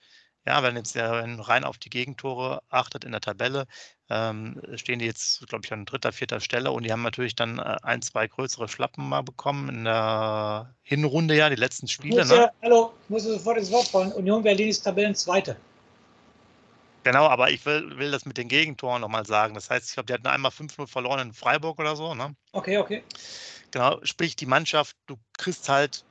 Ja, 0.45 0.61
wenn 0.61 0.75
jetzt 0.75 0.93
ja 0.95 1.09
rein 1.11 1.63
auf 1.63 1.77
die 1.77 1.89
Gegentore 1.89 2.61
achtet 2.69 3.05
in 3.05 3.11
der 3.11 3.21
Tabelle, 3.21 3.65
ähm, 4.09 4.61
stehen 4.75 4.99
die 4.99 5.05
jetzt, 5.05 5.47
glaube 5.47 5.65
ich, 5.65 5.71
an 5.71 5.85
dritter, 5.85 6.11
vierter 6.11 6.41
Stelle 6.41 6.71
und 6.71 6.83
die 6.83 6.91
haben 6.91 7.01
natürlich 7.01 7.35
dann 7.35 7.59
äh, 7.59 7.77
ein, 7.81 8.01
zwei 8.01 8.27
größere 8.27 8.67
Schlappen 8.67 9.07
mal 9.07 9.21
bekommen 9.21 9.69
in 9.69 9.85
der 9.85 10.75
Hinrunde 10.81 11.35
ja, 11.35 11.49
die 11.49 11.55
letzten 11.55 11.87
Spiele. 11.87 12.25
Ne? 12.25 12.35
Ja, 12.35 12.51
hallo, 12.61 12.93
ich 13.03 13.09
muss 13.09 13.23
sofort 13.23 13.57
ins 13.57 13.71
Wort 13.71 13.87
fallen. 13.87 14.11
Union 14.11 14.43
Berlin 14.43 14.67
ist 14.67 14.81
Tabellenzweite. 14.83 15.55
Genau, 17.03 17.25
aber 17.27 17.51
ich 17.51 17.65
will, 17.65 17.97
will 17.97 18.11
das 18.11 18.25
mit 18.25 18.37
den 18.37 18.47
Gegentoren 18.47 19.01
nochmal 19.01 19.25
sagen. 19.25 19.53
Das 19.55 19.69
heißt, 19.69 19.87
ich 19.87 19.93
glaube, 19.93 20.07
die 20.07 20.13
hatten 20.13 20.27
einmal 20.27 20.51
5-0 20.51 20.87
verloren 20.87 21.19
in 21.19 21.33
Freiburg 21.33 21.79
oder 21.79 21.95
so. 21.95 22.15
Ne? 22.15 22.35
Okay, 22.53 22.77
okay. 22.77 23.03
Genau, 23.71 23.99
sprich 24.03 24.35
die 24.35 24.45
Mannschaft, 24.45 24.95
du 25.07 25.17
kriegst 25.37 25.67
halt, 25.67 26.05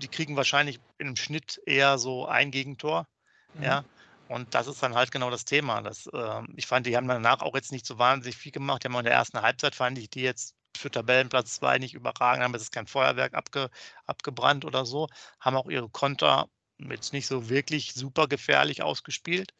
die 0.00 0.08
kriegen 0.08 0.36
wahrscheinlich 0.36 0.80
im 0.98 1.14
Schnitt 1.14 1.60
eher 1.66 1.98
so 1.98 2.26
ein 2.26 2.50
Gegentor. 2.50 3.06
Mhm. 3.54 3.62
Ja. 3.62 3.84
Und 4.28 4.54
das 4.54 4.66
ist 4.66 4.82
dann 4.82 4.94
halt 4.94 5.10
genau 5.10 5.30
das 5.30 5.44
Thema. 5.44 5.82
Das, 5.82 6.06
äh, 6.06 6.42
ich 6.56 6.66
fand, 6.66 6.86
die 6.86 6.96
haben 6.96 7.08
danach 7.08 7.42
auch 7.42 7.54
jetzt 7.54 7.72
nicht 7.72 7.86
so 7.86 7.98
wahnsinnig 7.98 8.36
viel 8.36 8.52
gemacht. 8.52 8.82
Die 8.82 8.88
haben 8.88 8.96
in 8.96 9.04
der 9.04 9.12
ersten 9.12 9.42
Halbzeit, 9.42 9.74
fand 9.74 9.98
ich, 9.98 10.08
die 10.08 10.22
jetzt 10.22 10.54
für 10.76 10.90
Tabellenplatz 10.90 11.54
2 11.54 11.78
nicht 11.78 11.94
überragend 11.94 12.42
haben. 12.42 12.54
Es 12.54 12.62
ist 12.62 12.72
kein 12.72 12.86
Feuerwerk 12.86 13.34
abge, 13.34 13.68
abgebrannt 14.06 14.64
oder 14.64 14.86
so. 14.86 15.08
Haben 15.40 15.56
auch 15.56 15.68
ihre 15.68 15.90
Konter 15.90 16.48
jetzt 16.78 17.12
nicht 17.12 17.26
so 17.26 17.48
wirklich 17.50 17.92
super 17.94 18.26
gefährlich 18.26 18.82
ausgespielt. 18.82 19.52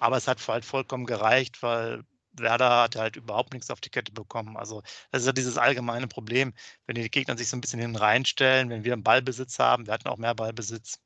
Aber 0.00 0.16
es 0.16 0.26
hat 0.26 0.46
halt 0.48 0.64
vollkommen 0.64 1.06
gereicht, 1.06 1.62
weil 1.62 2.04
Werder 2.32 2.82
hat 2.82 2.96
halt 2.96 3.16
überhaupt 3.16 3.52
nichts 3.52 3.70
auf 3.70 3.80
die 3.80 3.90
Kette 3.90 4.12
bekommen. 4.12 4.56
Also 4.56 4.82
das 5.10 5.22
ist 5.22 5.26
ja 5.26 5.32
dieses 5.32 5.58
allgemeine 5.58 6.08
Problem, 6.08 6.54
wenn 6.86 6.96
die 6.96 7.10
Gegner 7.10 7.36
sich 7.36 7.48
so 7.48 7.56
ein 7.56 7.60
bisschen 7.60 7.80
hin 7.80 7.96
reinstellen, 7.96 8.70
wenn 8.70 8.84
wir 8.84 8.94
einen 8.94 9.02
Ballbesitz 9.02 9.58
haben, 9.58 9.86
wir 9.86 9.92
hatten 9.94 10.08
auch 10.08 10.16
mehr 10.16 10.34
Ballbesitz. 10.34 11.00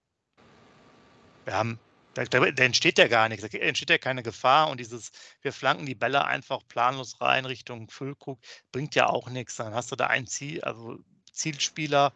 Wir 1.45 1.55
haben, 1.55 1.79
da, 2.17 2.25
da, 2.25 2.51
da 2.51 2.65
entsteht 2.65 2.99
ja 2.99 3.09
gar 3.09 3.29
nichts, 3.29 3.47
da 3.47 3.59
entsteht 3.59 3.91
ja 3.91 3.99
keine 3.99 4.23
Gefahr 4.23 4.71
und 4.71 4.81
dieses, 4.81 5.13
wir 5.43 5.53
flanken 5.53 5.85
die 5.85 5.95
Bälle 5.95 6.25
einfach 6.25 6.61
planlos 6.67 7.21
rein 7.21 7.45
Richtung 7.45 7.91
Füllkrug, 7.91 8.41
bringt 8.73 8.95
ja 8.95 9.09
auch 9.09 9.29
nichts. 9.29 9.57
Dann 9.57 9.75
hast 9.75 9.93
du 9.93 9.97
da 9.97 10.07
ein 10.07 10.27
Ziel, 10.27 10.63
also 10.63 10.99
Zielspieler, 11.33 12.15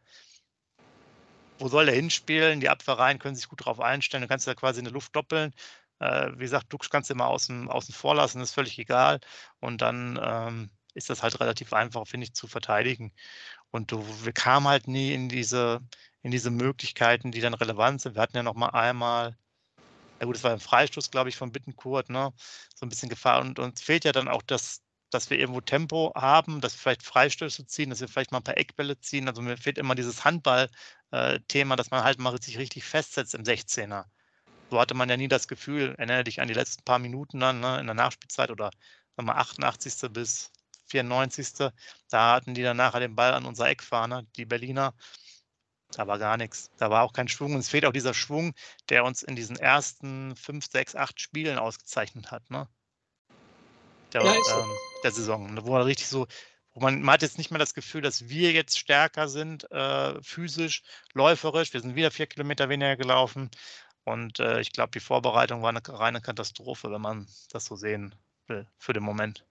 wo 1.59 1.69
soll 1.69 1.89
er 1.89 1.95
hinspielen? 1.95 2.61
Die 2.61 2.71
Abwehrreihen 2.71 3.19
können 3.19 3.37
sich 3.37 3.49
gut 3.49 3.61
darauf 3.61 3.81
einstellen. 3.81 4.23
Du 4.23 4.29
kannst 4.29 4.47
ja 4.47 4.55
quasi 4.55 4.79
in 4.79 4.87
der 4.87 4.95
Luft 4.95 5.15
doppeln. 5.15 5.55
Äh, 5.99 6.31
wie 6.37 6.45
gesagt, 6.45 6.73
Dux 6.73 6.89
kannst 6.89 7.11
du 7.11 7.15
immer 7.15 7.27
außen, 7.27 7.69
außen 7.69 7.95
vor 7.95 8.15
lassen, 8.15 8.41
ist 8.41 8.55
völlig 8.55 8.79
egal. 8.79 9.21
Und 9.61 9.83
dann 9.83 10.19
ähm, 10.23 10.71
ist 10.95 11.11
das 11.11 11.23
halt 11.23 11.39
relativ 11.41 11.75
einfach, 11.75 12.07
finde 12.07 12.25
ich, 12.25 12.35
zu 12.35 12.47
verteidigen. 12.49 13.13
Und 13.71 13.93
du, 13.93 14.03
wir 14.25 14.33
kamen 14.33 14.69
halt 14.69 14.89
nie 14.89 15.13
in 15.13 15.29
diese, 15.29 15.81
in 16.23 16.31
diese 16.31 16.51
Möglichkeiten, 16.51 17.31
die 17.33 17.41
dann 17.41 17.55
relevant 17.55 18.01
sind. 18.01 18.15
Wir 18.15 18.23
hatten 18.23 18.37
ja 18.37 18.43
noch 18.43 18.55
mal 18.55 18.71
einmal, 18.71 19.37
ja 20.21 20.27
gut, 20.27 20.37
es 20.37 20.45
war 20.45 20.53
ein 20.53 20.61
Freistoß, 20.61 21.11
glaube 21.11 21.31
ich, 21.31 21.37
von 21.37 21.53
Bittenkurt, 21.53 22.11
ne? 22.11 22.33
so 22.75 22.87
ein 22.87 22.89
bisschen 22.89 23.09
Gefahr. 23.09 23.41
Und 23.41 23.59
uns 23.59 23.83
fehlt 23.83 24.05
ja 24.05 24.13
dann 24.13 24.29
auch 24.29 24.43
das, 24.43 24.83
dass 25.11 25.31
wir 25.31 25.39
irgendwo 25.39 25.61
Tempo 25.61 26.13
haben, 26.15 26.61
dass 26.61 26.75
wir 26.75 26.79
vielleicht 26.79 27.03
Freistöße 27.03 27.67
ziehen, 27.67 27.91
dass 27.91 28.01
wir 28.01 28.09
vielleicht 28.09 28.33
mal 28.33 28.39
ein 28.39 28.45
paar 28.45 28.59
Eckbälle 28.59 29.01
ziehen. 29.01 29.29
Also 29.29 29.43
mir 29.43 29.57
fehlt 29.57 29.79
immer 29.79 29.95
dieses 29.95 30.25
Handball-Thema, 30.25 31.75
äh, 31.75 31.77
dass 31.77 31.91
man 31.91 32.05
halt 32.05 32.19
mal 32.19 32.41
sich 32.41 32.59
richtig 32.59 32.85
festsetzt 32.85 33.35
im 33.35 33.43
16er 33.43 34.05
so 34.71 34.81
hatte 34.81 34.95
man 34.95 35.09
ja 35.09 35.17
nie 35.17 35.29
das 35.29 35.49
Gefühl, 35.49 35.95
erinnere 35.99 36.25
dich 36.25 36.41
an 36.41 36.49
die 36.49 36.55
letzten 36.55 36.85
paar 36.85 36.99
Minuten 36.99 37.41
dann 37.41 37.61
ne, 37.61 37.81
in 37.81 37.87
der 37.87 37.95
Nachspielzeit 37.95 38.51
oder 38.51 38.71
sagen 39.17 39.29
wir 39.29 39.37
88. 39.37 40.11
bis 40.13 40.53
94. 40.87 41.71
Da 42.09 42.35
hatten 42.35 42.55
die 42.55 42.63
dann 42.63 42.77
nachher 42.77 43.01
den 43.01 43.17
Ball 43.17 43.35
an 43.35 43.47
unserer 43.47 43.69
Eckfahne, 43.69 44.27
die 44.37 44.45
Berliner. 44.45 44.95
Da 45.97 46.07
war 46.07 46.19
gar 46.19 46.37
nichts. 46.37 46.71
Da 46.79 46.91
war 46.91 47.03
auch 47.03 47.13
kein 47.13 47.29
Schwung. 47.29 47.55
Und 47.55 47.61
es 47.61 47.69
fehlt 47.69 47.85
auch 47.85 47.93
dieser 47.93 48.15
Schwung, 48.15 48.55
der 48.89 49.05
uns 49.05 49.23
in 49.23 49.37
diesen 49.37 49.57
ersten 49.57 50.37
5, 50.37 50.67
6, 50.71 50.97
8 50.97 51.21
Spielen 51.21 51.59
ausgezeichnet 51.59 52.31
hat. 52.31 52.49
Ne? 52.51 52.69
Der, 54.13 54.23
ja, 54.25 54.33
ähm, 54.33 54.73
der 55.03 55.13
Saison. 55.13 55.59
Wo 55.67 55.73
man 55.73 55.83
richtig 55.83 56.09
so, 56.09 56.27
wo 56.73 56.81
man, 56.81 57.03
man 57.03 57.15
hat 57.15 57.23
jetzt 57.23 57.39
nicht 57.39 57.51
mehr 57.51 57.59
das 57.59 57.75
Gefühl, 57.75 58.03
dass 58.03 58.29
wir 58.29 58.53
jetzt 58.53 58.79
stärker 58.79 59.29
sind, 59.29 59.71
äh, 59.73 60.23
physisch, 60.23 60.83
läuferisch. 61.13 61.73
Wir 61.73 61.81
sind 61.81 61.97
wieder 61.97 62.11
vier 62.11 62.27
Kilometer 62.27 62.69
weniger 62.69 62.97
gelaufen. 62.97 63.51
Und 64.05 64.41
äh, 64.41 64.61
ich 64.61 64.73
glaube, 64.73 64.93
die 64.93 65.01
Vorbereitung 65.01 65.63
war 65.63 65.71
eine 65.71 65.83
reine 65.87 66.21
Katastrophe, 66.21 66.91
wenn 66.91 67.03
man 67.03 67.27
das 67.51 67.65
so 67.65 67.77
sehen 67.77 68.15
will, 68.47 68.67
für 68.79 68.93
den 68.93 69.03
Moment. 69.03 69.45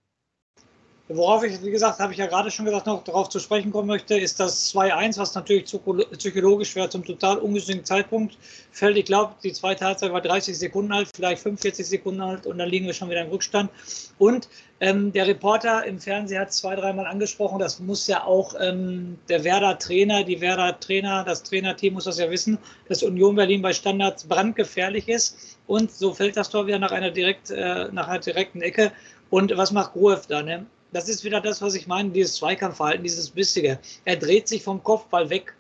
Worauf 1.12 1.44
ich, 1.44 1.64
wie 1.64 1.72
gesagt, 1.72 1.98
habe 1.98 2.12
ich 2.14 2.20
ja 2.20 2.28
gerade 2.28 2.52
schon 2.52 2.66
gesagt, 2.66 2.86
noch 2.86 3.04
darauf 3.04 3.30
zu 3.30 3.40
sprechen 3.40 3.72
kommen 3.72 3.88
möchte, 3.88 4.16
ist 4.16 4.40
das 4.40 4.72
2-1, 4.76 5.18
was 5.18 5.34
natürlich 5.34 5.64
psychologisch 5.64 6.76
wäre 6.76 6.88
zum 6.88 7.04
total 7.04 7.40
ungünstigen 7.40 7.84
Zeitpunkt 7.84 8.38
fällt. 8.72 8.96
Ich 8.96 9.06
glaube, 9.06 9.34
die 9.44 9.52
zweite 9.52 9.86
Halbzeit 9.86 10.14
war 10.14 10.22
30 10.22 10.56
Sekunden 10.56 10.92
alt, 10.92 11.10
vielleicht 11.16 11.42
45 11.42 11.88
Sekunden 11.88 12.22
alt 12.22 12.46
und 12.46 12.60
dann 12.60 12.70
liegen 12.70 12.86
wir 12.86 12.94
schon 12.94 13.10
wieder 13.10 13.22
im 13.22 13.32
Rückstand. 13.32 13.72
Und 14.20 14.50
ähm, 14.82 15.12
der 15.12 15.26
Reporter 15.26 15.84
im 15.84 16.00
Fernsehen 16.00 16.42
hat 16.42 16.54
zwei, 16.54 16.76
dreimal 16.76 17.08
angesprochen, 17.08 17.58
das 17.58 17.80
muss 17.80 18.06
ja 18.06 18.24
auch 18.24 18.54
ähm, 18.60 19.18
der 19.30 19.44
Werder-Trainer, 19.44 20.24
die 20.24 20.40
Werder-Trainer, 20.42 21.24
das 21.24 21.42
Trainerteam 21.42 21.96
muss 21.96 22.04
das 22.04 22.20
ja 22.20 22.30
wissen, 22.30 22.60
dass 22.88 23.02
Union 23.02 23.36
Berlin 23.36 23.64
bei 23.64 23.74
Standards 23.74 24.26
brandgefährlich 24.26 25.08
ist. 25.10 25.58
Und 25.66 25.92
so 25.92 26.14
fällt 26.14 26.38
das 26.38 26.52
Tor 26.52 26.68
wieder 26.68 26.78
nach 26.78 26.92
einer, 26.92 27.10
direkt, 27.10 27.50
äh, 27.50 27.90
nach 27.92 28.08
einer 28.08 28.20
direkten 28.20 28.62
Ecke. 28.62 28.92
Und 29.32 29.58
was 29.58 29.72
macht 29.72 29.94
Gruev 29.94 30.28
da? 30.28 30.44
Ne? 30.44 30.68
Das 30.92 31.10
ist 31.10 31.24
wieder 31.24 31.42
das, 31.42 31.62
was 31.62 31.76
ich 31.76 31.88
meine, 31.88 32.10
dieses 32.10 32.36
Zweikampfverhalten, 32.36 33.04
dieses 33.04 33.30
Bissige. 33.30 33.80
Er 34.06 34.16
dreht 34.16 34.48
sich 34.48 34.64
vom 34.64 34.84
Kopfball 34.84 35.30
weg. 35.30 35.54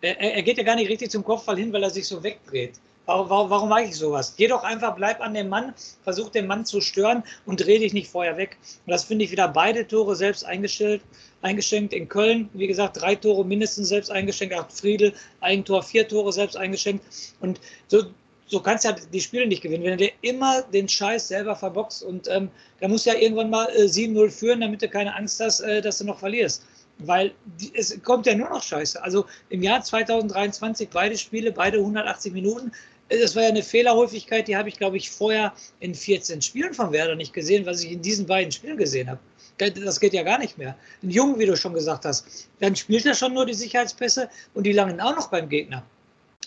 Er, 0.00 0.18
er, 0.20 0.42
geht 0.42 0.58
ja 0.58 0.64
gar 0.64 0.76
nicht 0.76 0.90
richtig 0.90 1.10
zum 1.10 1.24
Kopfball 1.24 1.56
hin, 1.56 1.72
weil 1.72 1.82
er 1.82 1.90
sich 1.90 2.06
so 2.06 2.22
wegdreht. 2.22 2.74
Warum, 3.06 3.28
warum, 3.28 3.50
warum 3.50 3.68
mache 3.68 3.84
ich 3.84 3.96
sowas? 3.96 4.34
Geh 4.36 4.48
doch 4.48 4.62
einfach, 4.62 4.96
bleib 4.96 5.20
an 5.20 5.34
dem 5.34 5.48
Mann, 5.48 5.74
versuch 6.04 6.30
den 6.30 6.46
Mann 6.46 6.64
zu 6.64 6.80
stören 6.80 7.22
und 7.44 7.64
dreh 7.64 7.78
dich 7.78 7.92
nicht 7.92 8.10
vorher 8.10 8.36
weg. 8.36 8.56
Und 8.86 8.92
das 8.92 9.04
finde 9.04 9.24
ich 9.24 9.30
wieder 9.30 9.48
beide 9.48 9.86
Tore 9.86 10.16
selbst 10.16 10.44
eingestellt, 10.44 11.02
eingeschenkt. 11.42 11.92
In 11.92 12.08
Köln, 12.08 12.48
wie 12.54 12.66
gesagt, 12.66 13.00
drei 13.00 13.14
Tore 13.14 13.44
mindestens 13.44 13.88
selbst 13.88 14.10
eingeschenkt. 14.10 14.54
Acht 14.54 14.72
Friedel, 14.72 15.12
ein 15.40 15.64
Tor, 15.64 15.82
vier 15.82 16.08
Tore 16.08 16.32
selbst 16.32 16.56
eingeschenkt. 16.56 17.04
Und 17.40 17.60
so, 17.88 18.04
so 18.46 18.60
kannst 18.60 18.84
du 18.84 18.88
ja 18.88 18.96
die 19.12 19.20
Spiele 19.20 19.46
nicht 19.46 19.62
gewinnen. 19.62 19.84
Wenn 19.84 19.98
du 19.98 20.04
dir 20.04 20.12
immer 20.22 20.62
den 20.62 20.88
Scheiß 20.88 21.28
selber 21.28 21.56
verboxt 21.56 22.02
und 22.02 22.28
ähm, 22.28 22.50
da 22.80 22.88
musst 22.88 23.06
du 23.06 23.10
ja 23.10 23.16
irgendwann 23.16 23.50
mal 23.50 23.68
äh, 23.74 23.84
7-0 23.84 24.30
führen, 24.30 24.60
damit 24.60 24.82
du 24.82 24.88
keine 24.88 25.14
Angst 25.14 25.40
hast, 25.40 25.60
äh, 25.60 25.80
dass 25.80 25.98
du 25.98 26.04
noch 26.04 26.18
verlierst. 26.18 26.62
Weil 26.98 27.32
die, 27.60 27.72
es 27.74 28.00
kommt 28.02 28.26
ja 28.26 28.34
nur 28.34 28.50
noch 28.50 28.62
Scheiße. 28.62 29.02
Also 29.02 29.26
im 29.48 29.62
Jahr 29.62 29.82
2023 29.82 30.88
beide 30.90 31.16
Spiele, 31.16 31.52
beide 31.52 31.78
180 31.78 32.32
Minuten. 32.32 32.70
Äh, 33.08 33.20
das 33.20 33.34
war 33.34 33.44
ja 33.44 33.48
eine 33.48 33.62
Fehlerhäufigkeit, 33.62 34.46
die 34.46 34.56
habe 34.56 34.68
ich, 34.68 34.76
glaube 34.76 34.98
ich, 34.98 35.10
vorher 35.10 35.52
in 35.80 35.94
14 35.94 36.42
Spielen 36.42 36.74
von 36.74 36.92
Werder 36.92 37.16
nicht 37.16 37.32
gesehen, 37.32 37.64
was 37.66 37.82
ich 37.82 37.92
in 37.92 38.02
diesen 38.02 38.26
beiden 38.26 38.52
Spielen 38.52 38.76
gesehen 38.76 39.08
habe. 39.10 39.20
Das 39.58 40.00
geht 40.00 40.12
ja 40.12 40.24
gar 40.24 40.38
nicht 40.38 40.58
mehr. 40.58 40.76
Ein 41.02 41.10
Jungen, 41.10 41.38
wie 41.38 41.46
du 41.46 41.56
schon 41.56 41.74
gesagt 41.74 42.04
hast, 42.04 42.48
dann 42.58 42.74
spielt 42.74 43.06
er 43.06 43.14
schon 43.14 43.34
nur 43.34 43.46
die 43.46 43.54
Sicherheitspässe 43.54 44.28
und 44.52 44.64
die 44.64 44.72
langen 44.72 45.00
auch 45.00 45.14
noch 45.14 45.30
beim 45.30 45.48
Gegner. 45.48 45.84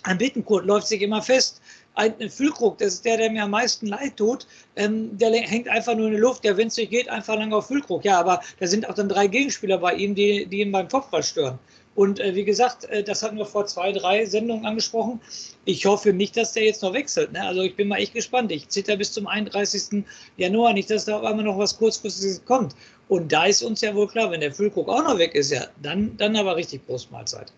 Ein 0.03 0.17
Bittenkurt 0.17 0.65
läuft 0.65 0.87
sich 0.87 1.01
immer 1.01 1.21
fest 1.21 1.61
ein 1.97 2.29
Füllkrug, 2.29 2.77
das 2.77 2.95
ist 2.95 3.05
der, 3.05 3.17
der 3.17 3.31
mir 3.31 3.43
am 3.43 3.51
meisten 3.51 3.87
leid 3.87 4.17
tut, 4.17 4.45
ähm, 4.75 5.17
der 5.17 5.31
hängt 5.31 5.67
einfach 5.67 5.95
nur 5.95 6.05
in 6.05 6.13
der 6.13 6.21
Luft, 6.21 6.43
der, 6.43 6.55
wenn 6.55 6.67
es 6.67 6.77
nicht 6.77 6.91
geht, 6.91 7.09
einfach 7.09 7.35
lang 7.35 7.51
auf 7.53 7.67
Füllkrug. 7.67 8.05
Ja, 8.05 8.19
aber 8.19 8.41
da 8.59 8.67
sind 8.67 8.87
auch 8.87 8.93
dann 8.93 9.09
drei 9.09 9.27
Gegenspieler 9.27 9.79
bei 9.79 9.95
ihm, 9.95 10.13
die, 10.13 10.45
die 10.45 10.61
ihn 10.61 10.71
beim 10.71 10.87
Kopfball 10.87 11.23
stören. 11.23 11.57
Und 11.95 12.19
äh, 12.19 12.35
wie 12.35 12.45
gesagt, 12.45 12.85
äh, 12.85 13.03
das 13.03 13.23
hatten 13.23 13.37
wir 13.37 13.45
vor 13.47 13.65
zwei, 13.65 13.91
drei 13.91 14.23
Sendungen 14.25 14.67
angesprochen. 14.67 15.19
Ich 15.65 15.87
hoffe 15.87 16.13
nicht, 16.13 16.37
dass 16.37 16.53
der 16.53 16.65
jetzt 16.65 16.83
noch 16.83 16.93
wechselt. 16.93 17.31
Ne? 17.31 17.41
Also 17.41 17.63
ich 17.63 17.75
bin 17.75 17.87
mal 17.87 17.97
echt 17.97 18.13
gespannt. 18.13 18.51
Ich 18.51 18.69
zitter 18.69 18.97
bis 18.97 19.11
zum 19.11 19.25
31. 19.25 20.05
Januar 20.37 20.73
nicht, 20.73 20.91
dass 20.91 21.05
da 21.05 21.17
auf 21.17 21.25
einmal 21.25 21.45
noch 21.45 21.57
was 21.57 21.79
kurzfristiges 21.79 22.45
kommt. 22.45 22.75
Und 23.07 23.31
da 23.31 23.45
ist 23.45 23.63
uns 23.63 23.81
ja 23.81 23.95
wohl 23.95 24.07
klar, 24.07 24.29
wenn 24.29 24.41
der 24.41 24.53
Füllkrug 24.53 24.87
auch 24.87 25.03
noch 25.03 25.17
weg 25.17 25.33
ist, 25.33 25.51
ja, 25.51 25.65
dann, 25.81 26.15
dann 26.17 26.35
aber 26.35 26.55
richtig 26.55 26.85
Großmahlzeit. 26.85 27.51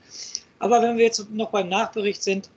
Aber 0.59 0.81
wenn 0.81 0.97
wir 0.97 1.03
jetzt 1.03 1.29
noch 1.31 1.49
beim 1.49 1.67
Nachbericht 1.67 2.23
sind, 2.23 2.49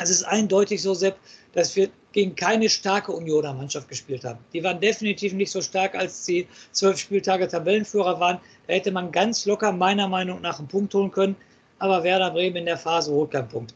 es 0.00 0.10
ist 0.10 0.24
eindeutig 0.24 0.82
so, 0.82 0.94
Sepp, 0.94 1.16
dass 1.52 1.76
wir 1.76 1.90
gegen 2.12 2.34
keine 2.34 2.68
starke 2.68 3.12
Unioner 3.12 3.54
Mannschaft 3.54 3.88
gespielt 3.88 4.24
haben. 4.24 4.38
Die 4.52 4.62
waren 4.64 4.80
definitiv 4.80 5.32
nicht 5.32 5.50
so 5.50 5.60
stark, 5.60 5.94
als 5.94 6.24
die 6.24 6.46
zwölf 6.72 6.98
Spieltage 6.98 7.46
Tabellenführer 7.46 8.18
waren. 8.18 8.38
Da 8.66 8.74
hätte 8.74 8.90
man 8.90 9.12
ganz 9.12 9.46
locker 9.46 9.72
meiner 9.72 10.08
Meinung 10.08 10.40
nach 10.40 10.58
einen 10.58 10.68
Punkt 10.68 10.94
holen 10.94 11.10
können. 11.10 11.36
Aber 11.78 12.02
Werder 12.02 12.30
Bremen 12.30 12.56
in 12.56 12.66
der 12.66 12.76
Phase 12.76 13.12
holt 13.12 13.30
keinen 13.30 13.48
Punkt. 13.48 13.74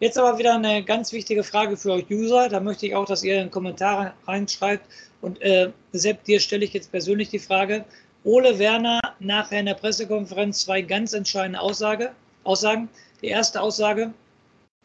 Jetzt 0.00 0.18
aber 0.18 0.38
wieder 0.38 0.54
eine 0.54 0.84
ganz 0.84 1.12
wichtige 1.12 1.42
Frage 1.42 1.76
für 1.76 1.92
euch 1.92 2.10
User. 2.10 2.48
Da 2.48 2.60
möchte 2.60 2.86
ich 2.86 2.94
auch, 2.94 3.06
dass 3.06 3.22
ihr 3.22 3.40
einen 3.40 3.50
Kommentar 3.50 4.14
reinschreibt. 4.26 4.86
Und 5.22 5.40
äh, 5.40 5.70
Sepp, 5.92 6.24
dir 6.24 6.40
stelle 6.40 6.64
ich 6.64 6.72
jetzt 6.72 6.90
persönlich 6.90 7.30
die 7.30 7.38
Frage. 7.38 7.84
Ole 8.24 8.58
Werner 8.58 9.00
nachher 9.20 9.60
in 9.60 9.66
der 9.66 9.74
Pressekonferenz 9.74 10.62
zwei 10.62 10.82
ganz 10.82 11.12
entscheidende 11.12 11.60
Aussage, 11.60 12.12
Aussagen. 12.44 12.88
Die 13.22 13.28
erste 13.28 13.60
Aussage, 13.60 14.12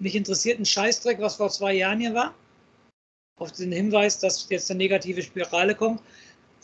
mich 0.01 0.15
interessiert 0.15 0.59
ein 0.59 0.65
Scheißdreck, 0.65 1.19
was 1.19 1.35
vor 1.35 1.49
zwei 1.49 1.73
Jahren 1.73 1.99
hier 1.99 2.13
war. 2.13 2.33
Auf 3.37 3.51
den 3.51 3.71
Hinweis, 3.71 4.19
dass 4.19 4.47
jetzt 4.49 4.69
eine 4.69 4.79
negative 4.79 5.21
Spirale 5.21 5.75
kommt. 5.75 6.01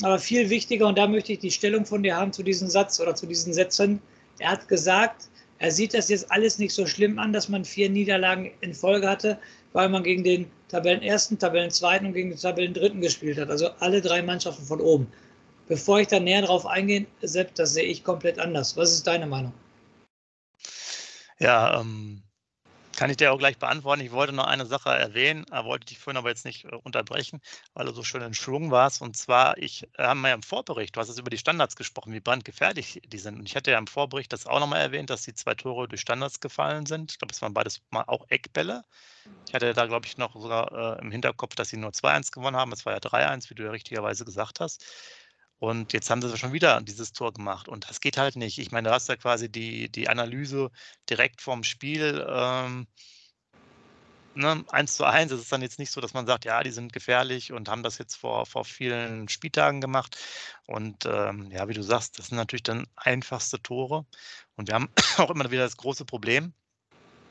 Aber 0.03 0.19
viel 0.19 0.49
wichtiger, 0.49 0.87
und 0.87 0.97
da 0.97 1.07
möchte 1.07 1.33
ich 1.33 1.39
die 1.39 1.51
Stellung 1.51 1.85
von 1.85 2.03
dir 2.03 2.15
haben 2.15 2.33
zu 2.33 2.43
diesem 2.43 2.67
Satz 2.67 2.99
oder 2.99 3.15
zu 3.15 3.25
diesen 3.25 3.53
Sätzen. 3.53 4.01
Er 4.39 4.51
hat 4.51 4.67
gesagt, 4.67 5.29
er 5.59 5.71
sieht 5.71 5.93
das 5.93 6.09
jetzt 6.09 6.31
alles 6.31 6.59
nicht 6.59 6.73
so 6.73 6.85
schlimm 6.85 7.17
an, 7.17 7.33
dass 7.33 7.49
man 7.49 7.65
vier 7.65 7.89
Niederlagen 7.89 8.51
in 8.61 8.75
Folge 8.75 9.09
hatte, 9.09 9.39
weil 9.73 9.89
man 9.89 10.03
gegen 10.03 10.23
den 10.23 10.51
Tabellenersten, 10.69 11.39
Tabellenzweiten 11.39 12.07
und 12.07 12.13
gegen 12.13 12.29
den 12.29 12.39
Tabellendritten 12.39 13.01
gespielt 13.01 13.39
hat. 13.39 13.49
Also 13.49 13.69
alle 13.79 14.01
drei 14.01 14.21
Mannschaften 14.21 14.65
von 14.65 14.81
oben. 14.81 15.07
Bevor 15.67 15.99
ich 15.99 16.07
da 16.07 16.19
näher 16.19 16.43
drauf 16.43 16.65
eingehe, 16.65 17.07
Sepp, 17.21 17.55
das 17.55 17.73
sehe 17.73 17.85
ich 17.85 18.03
komplett 18.03 18.39
anders. 18.39 18.77
Was 18.77 18.93
ist 18.93 19.07
deine 19.07 19.25
Meinung? 19.25 19.53
Ja, 21.39 21.81
ähm, 21.81 22.23
kann 22.97 23.11
ich 23.11 23.17
dir 23.17 23.31
auch 23.31 23.37
gleich 23.37 23.59
beantworten. 23.59 24.01
Ich 24.01 24.11
wollte 24.11 24.33
noch 24.33 24.47
eine 24.47 24.65
Sache 24.65 24.89
erwähnen, 24.89 25.45
wollte 25.51 25.85
dich 25.85 25.99
vorhin 25.99 26.17
aber 26.17 26.29
jetzt 26.29 26.45
nicht 26.45 26.65
äh, 26.65 26.75
unterbrechen, 26.83 27.41
weil 27.73 27.85
du 27.85 27.93
so 27.93 28.03
schön 28.03 28.21
in 28.23 28.33
Schwung 28.33 28.71
warst. 28.71 29.01
Und 29.01 29.15
zwar, 29.15 29.57
ich 29.57 29.83
äh, 29.97 30.03
habe 30.03 30.19
mal 30.19 30.29
ja 30.29 30.33
im 30.35 30.43
Vorbericht, 30.43 30.95
du 30.95 30.99
hast 30.99 31.07
jetzt 31.09 31.19
über 31.19 31.29
die 31.29 31.37
Standards 31.37 31.75
gesprochen, 31.75 32.11
wie 32.13 32.19
brandgefährlich 32.19 33.01
die 33.05 33.19
sind. 33.19 33.39
Und 33.39 33.45
ich 33.47 33.55
hatte 33.55 33.71
ja 33.71 33.77
im 33.77 33.87
Vorbericht 33.87 34.33
das 34.33 34.47
auch 34.47 34.59
nochmal 34.59 34.81
erwähnt, 34.81 35.09
dass 35.11 35.21
die 35.21 35.33
zwei 35.35 35.53
Tore 35.53 35.87
durch 35.87 36.01
Standards 36.01 36.39
gefallen 36.39 36.85
sind. 36.87 37.11
Ich 37.11 37.19
glaube, 37.19 37.33
es 37.33 37.41
waren 37.41 37.53
beides 37.53 37.81
mal 37.91 38.03
auch 38.07 38.25
Eckbälle. 38.29 38.83
Ich 39.47 39.53
hatte 39.53 39.73
da, 39.73 39.85
glaube 39.85 40.07
ich, 40.07 40.17
noch 40.17 40.35
sogar 40.35 40.97
äh, 40.97 41.01
im 41.01 41.11
Hinterkopf, 41.11 41.55
dass 41.55 41.69
sie 41.69 41.77
nur 41.77 41.91
2-1 41.93 42.31
gewonnen 42.31 42.57
haben. 42.57 42.71
Es 42.73 42.85
war 42.85 42.93
ja 42.93 42.99
3-1, 42.99 43.49
wie 43.49 43.55
du 43.55 43.63
ja 43.63 43.71
richtigerweise 43.71 44.25
gesagt 44.25 44.59
hast. 44.59 44.83
Und 45.59 45.93
jetzt 45.93 46.09
haben 46.09 46.21
sie 46.21 46.37
schon 46.37 46.53
wieder 46.53 46.81
dieses 46.81 47.13
Tor 47.13 47.33
gemacht. 47.33 47.67
Und 47.67 47.89
das 47.89 47.99
geht 47.99 48.17
halt 48.17 48.35
nicht. 48.35 48.59
Ich 48.59 48.71
meine, 48.71 48.89
du 48.89 48.93
hast 48.93 49.09
ja 49.09 49.15
quasi 49.15 49.49
die, 49.49 49.89
die 49.89 50.07
Analyse 50.07 50.69
direkt 51.09 51.41
vorm 51.41 51.63
Spiel. 51.63 52.25
Ähm, 52.29 52.87
ne, 54.35 54.63
1 54.69 54.95
zu 54.95 55.05
1. 55.05 55.31
Es 55.31 55.41
ist 55.41 55.51
dann 55.51 55.61
jetzt 55.61 55.79
nicht 55.79 55.91
so, 55.91 55.99
dass 55.99 56.13
man 56.13 56.27
sagt, 56.27 56.45
ja, 56.45 56.61
die 56.63 56.71
sind 56.71 56.93
gefährlich 56.93 57.51
und 57.51 57.69
haben 57.69 57.83
das 57.83 57.97
jetzt 57.97 58.15
vor, 58.15 58.45
vor 58.45 58.65
vielen 58.65 59.27
Spieltagen 59.29 59.81
gemacht. 59.81 60.17
Und 60.67 61.05
ähm, 61.05 61.51
ja, 61.51 61.67
wie 61.67 61.73
du 61.73 61.83
sagst, 61.83 62.19
das 62.19 62.27
sind 62.27 62.37
natürlich 62.37 62.63
dann 62.63 62.87
einfachste 62.95 63.61
Tore. 63.61 64.05
Und 64.55 64.67
wir 64.67 64.75
haben 64.75 64.89
auch 65.17 65.31
immer 65.31 65.49
wieder 65.51 65.63
das 65.63 65.77
große 65.77 66.05
Problem. 66.05 66.53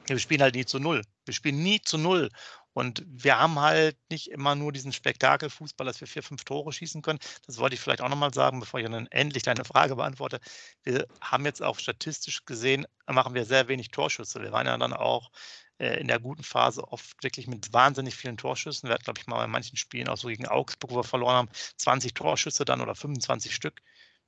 Wir 0.06 0.18
spielen 0.18 0.42
halt 0.42 0.54
nie 0.54 0.66
zu 0.66 0.78
null. 0.78 1.02
Wir 1.25 1.35
spielen 1.35 1.62
nie 1.62 1.80
zu 1.80 1.99
null. 1.99 2.28
Und 2.76 3.02
wir 3.06 3.38
haben 3.38 3.59
halt 3.59 3.97
nicht 4.11 4.30
immer 4.30 4.54
nur 4.54 4.71
diesen 4.71 4.92
Spektakelfußball, 4.92 5.87
dass 5.87 5.99
wir 6.02 6.06
vier, 6.06 6.23
fünf 6.23 6.45
Tore 6.45 6.71
schießen 6.75 7.00
können. 7.00 7.18
Das 7.47 7.56
wollte 7.56 7.75
ich 7.75 7.80
vielleicht 7.80 8.02
auch 8.02 8.11
nochmal 8.11 8.35
sagen, 8.35 8.61
bevor 8.61 8.78
ich 8.78 8.87
dann 8.87 9.06
endlich 9.06 9.45
deine 9.45 9.64
Frage 9.64 9.97
beantworte. 9.97 10.40
Wir 10.83 11.06
haben 11.23 11.47
jetzt 11.47 11.62
auch 11.62 11.78
statistisch 11.78 12.45
gesehen, 12.45 12.87
machen 13.06 13.33
wir 13.33 13.47
sehr 13.47 13.68
wenig 13.68 13.92
Torschüsse. 13.92 14.42
Wir 14.42 14.52
waren 14.52 14.66
ja 14.66 14.76
dann 14.76 14.92
auch 14.92 15.30
äh, 15.78 15.99
in 15.99 16.06
der 16.06 16.21
guten 16.21 16.42
Phase 16.42 16.87
oft 16.87 17.23
wirklich 17.23 17.47
mit 17.47 17.73
wahnsinnig 17.73 18.14
vielen 18.14 18.37
Torschüssen. 18.37 18.90
Wir 18.90 18.95
hatten, 18.95 19.04
glaube 19.04 19.21
ich, 19.21 19.26
mal 19.26 19.38
bei 19.38 19.47
manchen 19.47 19.78
Spielen 19.78 20.11
auch 20.11 20.18
so 20.18 20.28
gegen 20.28 20.47
Augsburg, 20.47 20.90
wo 20.90 20.97
wir 20.97 21.04
verloren 21.04 21.37
haben, 21.37 21.49
20 21.78 22.12
Torschüsse 22.12 22.66
dann 22.66 22.83
oder 22.83 22.95
25 22.95 23.54
Stück. 23.54 23.80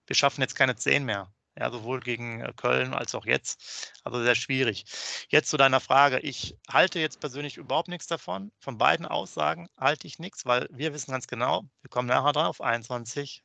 Wir 0.07 0.17
schaffen 0.17 0.41
jetzt 0.41 0.55
keine 0.57 0.75
10 0.75 1.05
mehr 1.05 1.31
ja, 1.59 1.71
sowohl 1.71 2.01
gegen 2.01 2.41
äh, 2.41 2.53
Köln 2.57 2.95
als 2.95 3.15
auch 3.15 3.27
jetzt. 3.27 3.93
Also 4.05 4.23
sehr 4.23 4.35
schwierig. 4.35 4.85
Jetzt 5.29 5.51
zu 5.51 5.57
deiner 5.57 5.81
Frage. 5.81 6.21
Ich 6.21 6.57
halte 6.71 7.01
jetzt 7.01 7.21
persönlich 7.21 7.57
überhaupt 7.57 7.89
nichts 7.89 8.07
davon. 8.07 8.53
Von 8.61 8.79
beiden 8.79 9.07
Aussagen 9.07 9.69
halte 9.77 10.07
ich 10.07 10.19
nichts, 10.19 10.47
weil 10.47 10.69
wir 10.71 10.93
wissen 10.95 11.13
ganz 11.13 11.27
genau, 11.27 11.65
wir 11.83 11.91
kommen 11.91 12.09
nachher 12.09 12.33
drauf, 12.33 12.61
21, 12.61 13.43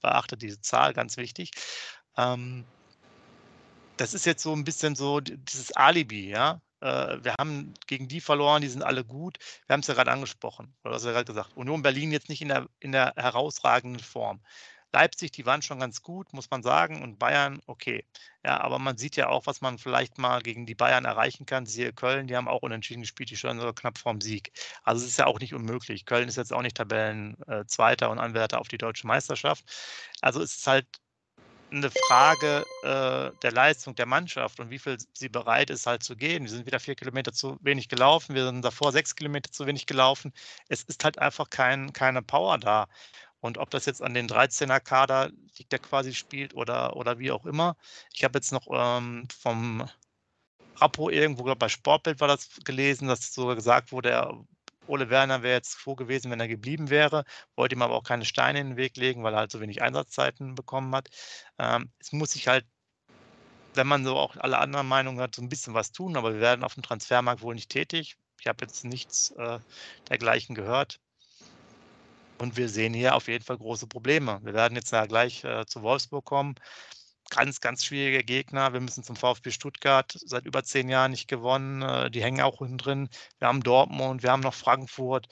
beachtet 0.00 0.42
diese 0.42 0.60
Zahl, 0.60 0.92
ganz 0.94 1.16
wichtig. 1.16 1.50
Ähm, 2.16 2.64
das 3.96 4.14
ist 4.14 4.26
jetzt 4.26 4.42
so 4.42 4.52
ein 4.52 4.64
bisschen 4.64 4.94
so 4.94 5.20
dieses 5.20 5.72
Alibi, 5.72 6.28
ja. 6.28 6.60
Äh, 6.80 7.22
wir 7.22 7.34
haben 7.38 7.74
gegen 7.86 8.08
die 8.08 8.20
verloren, 8.20 8.62
die 8.62 8.68
sind 8.68 8.82
alle 8.82 9.04
gut. 9.04 9.38
Wir 9.66 9.74
haben 9.74 9.80
es 9.80 9.86
ja 9.86 9.94
gerade 9.94 10.10
angesprochen, 10.10 10.74
oder 10.84 10.94
was 10.94 11.04
wir 11.04 11.12
gerade 11.12 11.26
gesagt. 11.26 11.50
Union 11.54 11.82
Berlin 11.82 12.10
jetzt 12.12 12.28
nicht 12.28 12.42
in 12.42 12.48
der, 12.48 12.66
in 12.80 12.92
der 12.92 13.12
herausragenden 13.16 14.02
Form. 14.02 14.40
Leipzig, 14.92 15.32
die 15.32 15.46
waren 15.46 15.62
schon 15.62 15.80
ganz 15.80 16.02
gut, 16.02 16.32
muss 16.32 16.50
man 16.50 16.62
sagen, 16.62 17.02
und 17.02 17.18
Bayern, 17.18 17.60
okay. 17.66 18.04
Ja, 18.44 18.60
aber 18.60 18.78
man 18.78 18.98
sieht 18.98 19.16
ja 19.16 19.28
auch, 19.28 19.46
was 19.46 19.60
man 19.60 19.78
vielleicht 19.78 20.18
mal 20.18 20.40
gegen 20.42 20.66
die 20.66 20.74
Bayern 20.74 21.04
erreichen 21.04 21.46
kann. 21.46 21.66
Siehe 21.66 21.92
Köln, 21.92 22.26
die 22.26 22.36
haben 22.36 22.48
auch 22.48 22.62
unentschieden 22.62 23.02
gespielt, 23.02 23.30
die 23.30 23.36
stehen 23.36 23.58
sogar 23.58 23.74
knapp 23.74 23.98
vorm 23.98 24.20
Sieg. 24.20 24.52
Also 24.82 25.04
es 25.04 25.10
ist 25.12 25.18
ja 25.18 25.26
auch 25.26 25.40
nicht 25.40 25.54
unmöglich. 25.54 26.04
Köln 26.06 26.28
ist 26.28 26.36
jetzt 26.36 26.52
auch 26.52 26.62
nicht 26.62 26.76
Tabellenzweiter 26.76 28.10
und 28.10 28.18
Anwärter 28.18 28.60
auf 28.60 28.68
die 28.68 28.78
deutsche 28.78 29.06
Meisterschaft. 29.06 29.64
Also 30.20 30.40
es 30.42 30.56
ist 30.56 30.66
halt 30.66 30.86
eine 31.72 31.90
Frage 31.90 32.64
äh, 32.82 33.30
der 33.42 33.52
Leistung 33.52 33.94
der 33.94 34.06
Mannschaft 34.06 34.60
und 34.60 34.70
wie 34.70 34.78
viel 34.78 34.98
sie 35.14 35.28
bereit 35.28 35.70
ist, 35.70 35.86
halt 35.86 36.02
zu 36.02 36.16
gehen. 36.16 36.44
Wir 36.44 36.50
sind 36.50 36.66
wieder 36.66 36.80
vier 36.80 36.94
Kilometer 36.94 37.32
zu 37.32 37.58
wenig 37.62 37.88
gelaufen, 37.88 38.34
wir 38.34 38.44
sind 38.44 38.62
davor 38.64 38.92
sechs 38.92 39.16
Kilometer 39.16 39.50
zu 39.50 39.66
wenig 39.66 39.86
gelaufen. 39.86 40.32
Es 40.68 40.82
ist 40.82 41.02
halt 41.04 41.18
einfach 41.18 41.50
kein, 41.50 41.92
keine 41.92 42.22
Power 42.22 42.58
da. 42.58 42.88
Und 43.42 43.58
ob 43.58 43.70
das 43.70 43.86
jetzt 43.86 44.02
an 44.02 44.14
den 44.14 44.28
13er-Kader 44.28 45.32
liegt, 45.58 45.72
der 45.72 45.80
quasi 45.80 46.14
spielt 46.14 46.54
oder, 46.54 46.96
oder 46.96 47.18
wie 47.18 47.32
auch 47.32 47.44
immer. 47.44 47.76
Ich 48.14 48.22
habe 48.22 48.38
jetzt 48.38 48.52
noch 48.52 48.68
ähm, 48.70 49.26
vom 49.36 49.88
Rappo 50.76 51.10
irgendwo, 51.10 51.42
glaube 51.42 51.58
bei 51.58 51.68
Sportbild 51.68 52.20
war 52.20 52.28
das 52.28 52.48
gelesen, 52.64 53.08
dass 53.08 53.34
sogar 53.34 53.56
gesagt 53.56 53.90
wurde, 53.90 54.10
der 54.10 54.44
Ole 54.86 55.10
Werner 55.10 55.42
wäre 55.42 55.56
jetzt 55.56 55.74
froh 55.74 55.96
gewesen, 55.96 56.30
wenn 56.30 56.38
er 56.38 56.46
geblieben 56.46 56.88
wäre, 56.88 57.24
wollte 57.56 57.74
ihm 57.74 57.82
aber 57.82 57.94
auch 57.94 58.04
keine 58.04 58.24
Steine 58.24 58.60
in 58.60 58.68
den 58.70 58.76
Weg 58.76 58.96
legen, 58.96 59.24
weil 59.24 59.34
er 59.34 59.40
halt 59.40 59.50
so 59.50 59.60
wenig 59.60 59.82
Einsatzzeiten 59.82 60.54
bekommen 60.54 60.94
hat. 60.94 61.08
Ähm, 61.58 61.90
es 61.98 62.12
muss 62.12 62.32
sich 62.32 62.46
halt, 62.46 62.64
wenn 63.74 63.88
man 63.88 64.04
so 64.04 64.16
auch 64.16 64.36
alle 64.36 64.58
anderen 64.58 64.86
Meinungen 64.86 65.20
hat, 65.20 65.34
so 65.34 65.42
ein 65.42 65.48
bisschen 65.48 65.74
was 65.74 65.90
tun, 65.90 66.16
aber 66.16 66.34
wir 66.34 66.40
werden 66.40 66.62
auf 66.62 66.74
dem 66.74 66.84
Transfermarkt 66.84 67.42
wohl 67.42 67.56
nicht 67.56 67.70
tätig. 67.70 68.16
Ich 68.38 68.46
habe 68.46 68.64
jetzt 68.64 68.84
nichts 68.84 69.32
äh, 69.32 69.58
dergleichen 70.08 70.54
gehört. 70.54 71.00
Und 72.38 72.56
wir 72.56 72.68
sehen 72.68 72.94
hier 72.94 73.14
auf 73.14 73.28
jeden 73.28 73.44
Fall 73.44 73.58
große 73.58 73.86
Probleme. 73.86 74.40
Wir 74.42 74.54
werden 74.54 74.74
jetzt 74.74 74.92
ja 74.92 75.06
gleich 75.06 75.44
äh, 75.44 75.64
zu 75.66 75.82
Wolfsburg 75.82 76.24
kommen. 76.24 76.54
Ganz, 77.30 77.60
ganz 77.60 77.84
schwierige 77.84 78.24
Gegner. 78.24 78.72
Wir 78.72 78.80
müssen 78.80 79.04
zum 79.04 79.16
VfB 79.16 79.50
Stuttgart 79.50 80.18
seit 80.24 80.44
über 80.44 80.64
zehn 80.64 80.88
Jahren 80.88 81.12
nicht 81.12 81.28
gewonnen. 81.28 81.82
Äh, 81.82 82.10
die 82.10 82.22
hängen 82.22 82.42
auch 82.42 82.60
unten 82.60 82.78
drin. 82.78 83.08
Wir 83.38 83.48
haben 83.48 83.62
Dortmund, 83.62 84.22
wir 84.22 84.32
haben 84.32 84.40
noch 84.40 84.54
Frankfurt. 84.54 85.28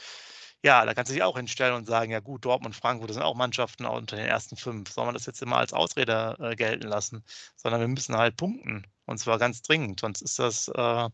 Ja, 0.62 0.84
da 0.84 0.92
kannst 0.94 1.10
du 1.10 1.14
dich 1.14 1.22
auch 1.22 1.36
hinstellen 1.36 1.74
und 1.74 1.86
sagen, 1.86 2.12
ja 2.12 2.20
gut, 2.20 2.44
Dortmund 2.44 2.74
und 2.74 2.80
Frankfurt 2.80 3.12
sind 3.14 3.22
auch 3.22 3.34
Mannschaften 3.34 3.86
unter 3.86 4.16
den 4.16 4.26
ersten 4.26 4.56
fünf. 4.56 4.90
Soll 4.90 5.06
man 5.06 5.14
das 5.14 5.26
jetzt 5.26 5.40
immer 5.42 5.56
als 5.56 5.72
Ausrede 5.72 6.36
äh, 6.38 6.54
gelten 6.54 6.86
lassen? 6.86 7.24
Sondern 7.56 7.80
wir 7.80 7.88
müssen 7.88 8.16
halt 8.16 8.36
punkten. 8.36 8.86
Und 9.06 9.18
zwar 9.18 9.38
ganz 9.38 9.62
dringend. 9.62 10.00
Sonst 10.00 10.20
ist 10.22 10.38
das 10.38 10.68
äh, 10.68 11.08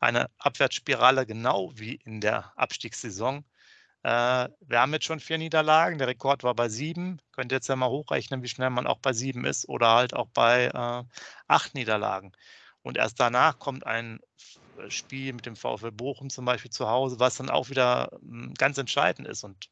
eine 0.00 0.30
Abwärtsspirale 0.38 1.26
genau 1.26 1.72
wie 1.74 1.96
in 2.04 2.20
der 2.20 2.52
Abstiegssaison. 2.56 3.44
Äh, 4.02 4.48
wir 4.60 4.80
haben 4.80 4.92
jetzt 4.92 5.06
schon 5.06 5.20
vier 5.20 5.38
Niederlagen. 5.38 5.98
Der 5.98 6.08
Rekord 6.08 6.42
war 6.44 6.54
bei 6.54 6.68
sieben. 6.68 7.20
Könnt 7.32 7.52
ihr 7.52 7.56
jetzt 7.56 7.68
ja 7.68 7.76
mal 7.76 7.88
hochrechnen, 7.88 8.42
wie 8.42 8.48
schnell 8.48 8.70
man 8.70 8.86
auch 8.86 8.98
bei 8.98 9.12
sieben 9.12 9.44
ist 9.44 9.68
oder 9.68 9.88
halt 9.94 10.14
auch 10.14 10.28
bei 10.28 10.66
äh, 10.66 11.04
acht 11.48 11.74
Niederlagen. 11.74 12.32
Und 12.82 12.96
erst 12.96 13.20
danach 13.20 13.58
kommt 13.58 13.86
ein 13.86 14.20
äh, 14.78 14.90
Spiel 14.90 15.32
mit 15.32 15.46
dem 15.46 15.56
VfL 15.56 15.92
Bochum 15.92 16.30
zum 16.30 16.44
Beispiel 16.44 16.70
zu 16.70 16.88
Hause, 16.88 17.18
was 17.20 17.36
dann 17.36 17.50
auch 17.50 17.70
wieder 17.70 18.10
hm, 18.20 18.54
ganz 18.54 18.78
entscheidend 18.78 19.26
ist. 19.28 19.44
Und 19.44 19.68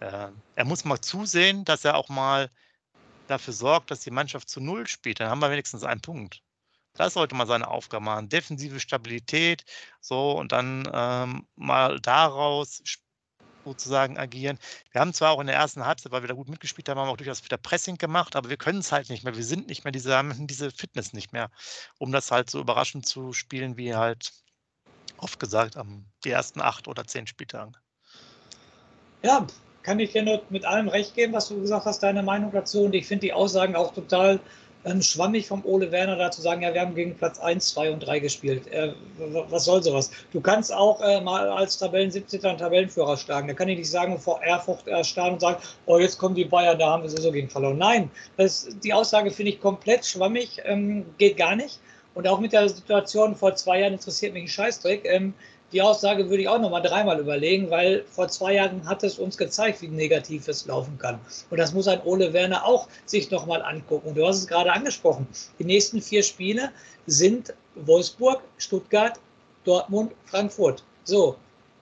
äh, 0.00 0.28
er 0.54 0.64
muss 0.64 0.84
mal 0.84 1.00
zusehen, 1.00 1.64
dass 1.64 1.84
er 1.84 1.96
auch 1.96 2.08
mal 2.08 2.50
dafür 3.26 3.54
sorgt, 3.54 3.90
dass 3.90 4.00
die 4.00 4.10
Mannschaft 4.10 4.48
zu 4.48 4.60
Null 4.60 4.86
spielt. 4.86 5.20
Dann 5.20 5.30
haben 5.30 5.40
wir 5.40 5.50
wenigstens 5.50 5.84
einen 5.84 6.00
Punkt. 6.00 6.42
Das 7.00 7.14
sollte 7.14 7.34
man 7.34 7.46
seine 7.46 7.66
Aufgabe 7.66 8.04
machen. 8.04 8.28
Defensive 8.28 8.78
Stabilität, 8.78 9.64
so 10.02 10.32
und 10.32 10.52
dann 10.52 10.86
ähm, 10.92 11.46
mal 11.56 11.98
daraus 11.98 12.82
sozusagen 13.64 14.18
agieren. 14.18 14.58
Wir 14.92 15.00
haben 15.00 15.14
zwar 15.14 15.30
auch 15.30 15.40
in 15.40 15.46
der 15.46 15.56
ersten 15.56 15.86
Halbzeit, 15.86 16.12
weil 16.12 16.22
wir 16.22 16.28
da 16.28 16.34
gut 16.34 16.50
mitgespielt 16.50 16.90
haben, 16.90 16.98
haben 16.98 17.08
wir 17.08 17.12
auch 17.12 17.16
durchaus 17.16 17.42
wieder 17.42 17.56
Pressing 17.56 17.96
gemacht, 17.96 18.36
aber 18.36 18.50
wir 18.50 18.58
können 18.58 18.80
es 18.80 18.92
halt 18.92 19.08
nicht 19.08 19.24
mehr. 19.24 19.34
Wir 19.34 19.44
sind 19.44 19.66
nicht 19.68 19.82
mehr 19.82 19.92
diese, 19.92 20.14
haben 20.14 20.34
diese 20.46 20.70
Fitness 20.70 21.14
nicht 21.14 21.32
mehr, 21.32 21.50
um 21.96 22.12
das 22.12 22.30
halt 22.30 22.50
so 22.50 22.60
überraschend 22.60 23.06
zu 23.06 23.32
spielen, 23.32 23.78
wie 23.78 23.94
halt 23.94 24.34
oft 25.16 25.40
gesagt 25.40 25.78
am 25.78 26.04
die 26.24 26.30
ersten 26.30 26.60
acht 26.60 26.86
oder 26.86 27.06
zehn 27.06 27.26
Spieltagen. 27.26 27.78
Ja, 29.22 29.46
kann 29.82 30.00
ich 30.00 30.12
dir 30.12 30.22
nur 30.22 30.42
mit 30.50 30.66
allem 30.66 30.88
recht 30.88 31.14
geben, 31.14 31.32
was 31.32 31.48
du 31.48 31.62
gesagt 31.62 31.86
hast, 31.86 32.02
deine 32.02 32.22
Meinung 32.22 32.52
dazu. 32.52 32.84
Und 32.84 32.94
ich 32.94 33.06
finde 33.06 33.22
die 33.22 33.32
Aussagen 33.32 33.74
auch 33.74 33.94
total 33.94 34.38
ähm, 34.84 35.02
schwammig 35.02 35.46
vom 35.46 35.64
Ole 35.64 35.90
Werner 35.92 36.16
da 36.16 36.30
zu 36.30 36.40
sagen, 36.40 36.62
ja, 36.62 36.72
wir 36.72 36.80
haben 36.80 36.94
gegen 36.94 37.14
Platz 37.14 37.38
1, 37.38 37.70
2 37.74 37.90
und 37.90 38.00
3 38.00 38.18
gespielt. 38.20 38.66
Äh, 38.68 38.92
was 39.18 39.64
soll 39.64 39.82
sowas? 39.82 40.10
Du 40.32 40.40
kannst 40.40 40.72
auch 40.72 41.00
äh, 41.02 41.20
mal 41.20 41.48
als 41.50 41.78
Tabellen 41.78 42.10
17. 42.10 42.44
einen 42.44 42.58
Tabellenführer 42.58 43.16
schlagen. 43.16 43.48
Da 43.48 43.54
kann 43.54 43.68
ich 43.68 43.78
nicht 43.78 43.90
sagen, 43.90 44.18
vor 44.18 44.42
Erfurt 44.42 44.86
erstarren 44.86 45.34
und 45.34 45.40
sagen, 45.40 45.62
oh, 45.86 45.98
jetzt 45.98 46.18
kommen 46.18 46.34
die 46.34 46.44
Bayern, 46.44 46.78
da 46.78 46.90
haben 46.90 47.02
wir 47.02 47.10
sowieso 47.10 47.32
gegen 47.32 47.48
verloren. 47.48 47.78
Nein, 47.78 48.10
das, 48.36 48.68
die 48.82 48.92
Aussage 48.92 49.30
finde 49.30 49.52
ich 49.52 49.60
komplett 49.60 50.06
schwammig, 50.06 50.60
ähm, 50.64 51.04
geht 51.18 51.36
gar 51.36 51.56
nicht. 51.56 51.78
Und 52.14 52.26
auch 52.26 52.40
mit 52.40 52.52
der 52.52 52.68
Situation 52.68 53.36
vor 53.36 53.54
zwei 53.54 53.80
Jahren 53.80 53.92
interessiert 53.92 54.32
mich 54.32 54.44
ein 54.44 54.48
Scheißdreck. 54.48 55.04
Ähm, 55.04 55.34
die 55.72 55.82
Aussage 55.82 56.28
würde 56.28 56.42
ich 56.42 56.48
auch 56.48 56.58
noch 56.58 56.70
mal 56.70 56.80
dreimal 56.80 57.20
überlegen, 57.20 57.70
weil 57.70 58.04
vor 58.10 58.28
zwei 58.28 58.54
Jahren 58.54 58.86
hat 58.88 59.02
es 59.04 59.18
uns 59.18 59.36
gezeigt, 59.36 59.82
wie 59.82 59.88
negativ 59.88 60.48
es 60.48 60.66
laufen 60.66 60.98
kann. 60.98 61.20
Und 61.50 61.58
das 61.58 61.72
muss 61.72 61.86
ein 61.86 62.02
Ole 62.04 62.32
Werner 62.32 62.64
auch 62.64 62.88
sich 63.06 63.30
noch 63.30 63.46
mal 63.46 63.62
angucken. 63.62 64.14
Du 64.14 64.26
hast 64.26 64.38
es 64.38 64.46
gerade 64.46 64.72
angesprochen. 64.72 65.26
Die 65.58 65.64
nächsten 65.64 66.02
vier 66.02 66.22
Spiele 66.22 66.70
sind 67.06 67.54
Wolfsburg, 67.76 68.42
Stuttgart, 68.58 69.20
Dortmund, 69.64 70.12
Frankfurt. 70.26 70.82
So, 71.04 71.36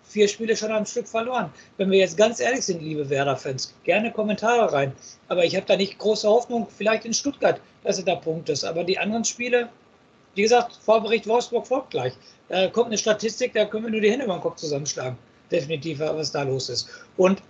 vier 0.04 0.28
Spiele 0.28 0.56
schon 0.56 0.72
am 0.72 0.86
Stück 0.86 1.08
verloren. 1.08 1.52
Wenn 1.76 1.90
wir 1.90 1.98
jetzt 1.98 2.16
ganz 2.16 2.40
ehrlich 2.40 2.64
sind, 2.64 2.82
liebe 2.82 3.08
Werder-Fans, 3.08 3.74
gerne 3.84 4.12
Kommentare 4.12 4.72
rein. 4.72 4.92
Aber 5.28 5.44
ich 5.44 5.56
habe 5.56 5.66
da 5.66 5.76
nicht 5.76 5.98
große 5.98 6.28
Hoffnung, 6.28 6.66
vielleicht 6.76 7.04
in 7.04 7.14
Stuttgart, 7.14 7.60
dass 7.84 7.98
er 7.98 8.04
da 8.04 8.16
Punkt 8.16 8.48
ist. 8.48 8.64
Aber 8.64 8.84
die 8.84 8.98
anderen 8.98 9.24
Spiele, 9.24 9.68
wie 10.38 10.42
gesagt, 10.42 10.78
Vorbericht 10.84 11.26
Wolfsburg 11.26 11.66
folgt 11.66 11.90
gleich. 11.90 12.14
Da 12.48 12.68
kommt 12.68 12.86
eine 12.86 12.96
Statistik, 12.96 13.52
da 13.54 13.64
können 13.64 13.84
wir 13.84 13.90
nur 13.90 14.00
die 14.00 14.10
Hände 14.10 14.24
über 14.24 14.36
den 14.36 14.40
Kopf 14.40 14.56
zusammenschlagen. 14.56 15.18
Definitiv, 15.50 15.98
was 15.98 16.30
da 16.30 16.44
los 16.44 16.68
ist. 16.68 16.88
Und 17.16 17.42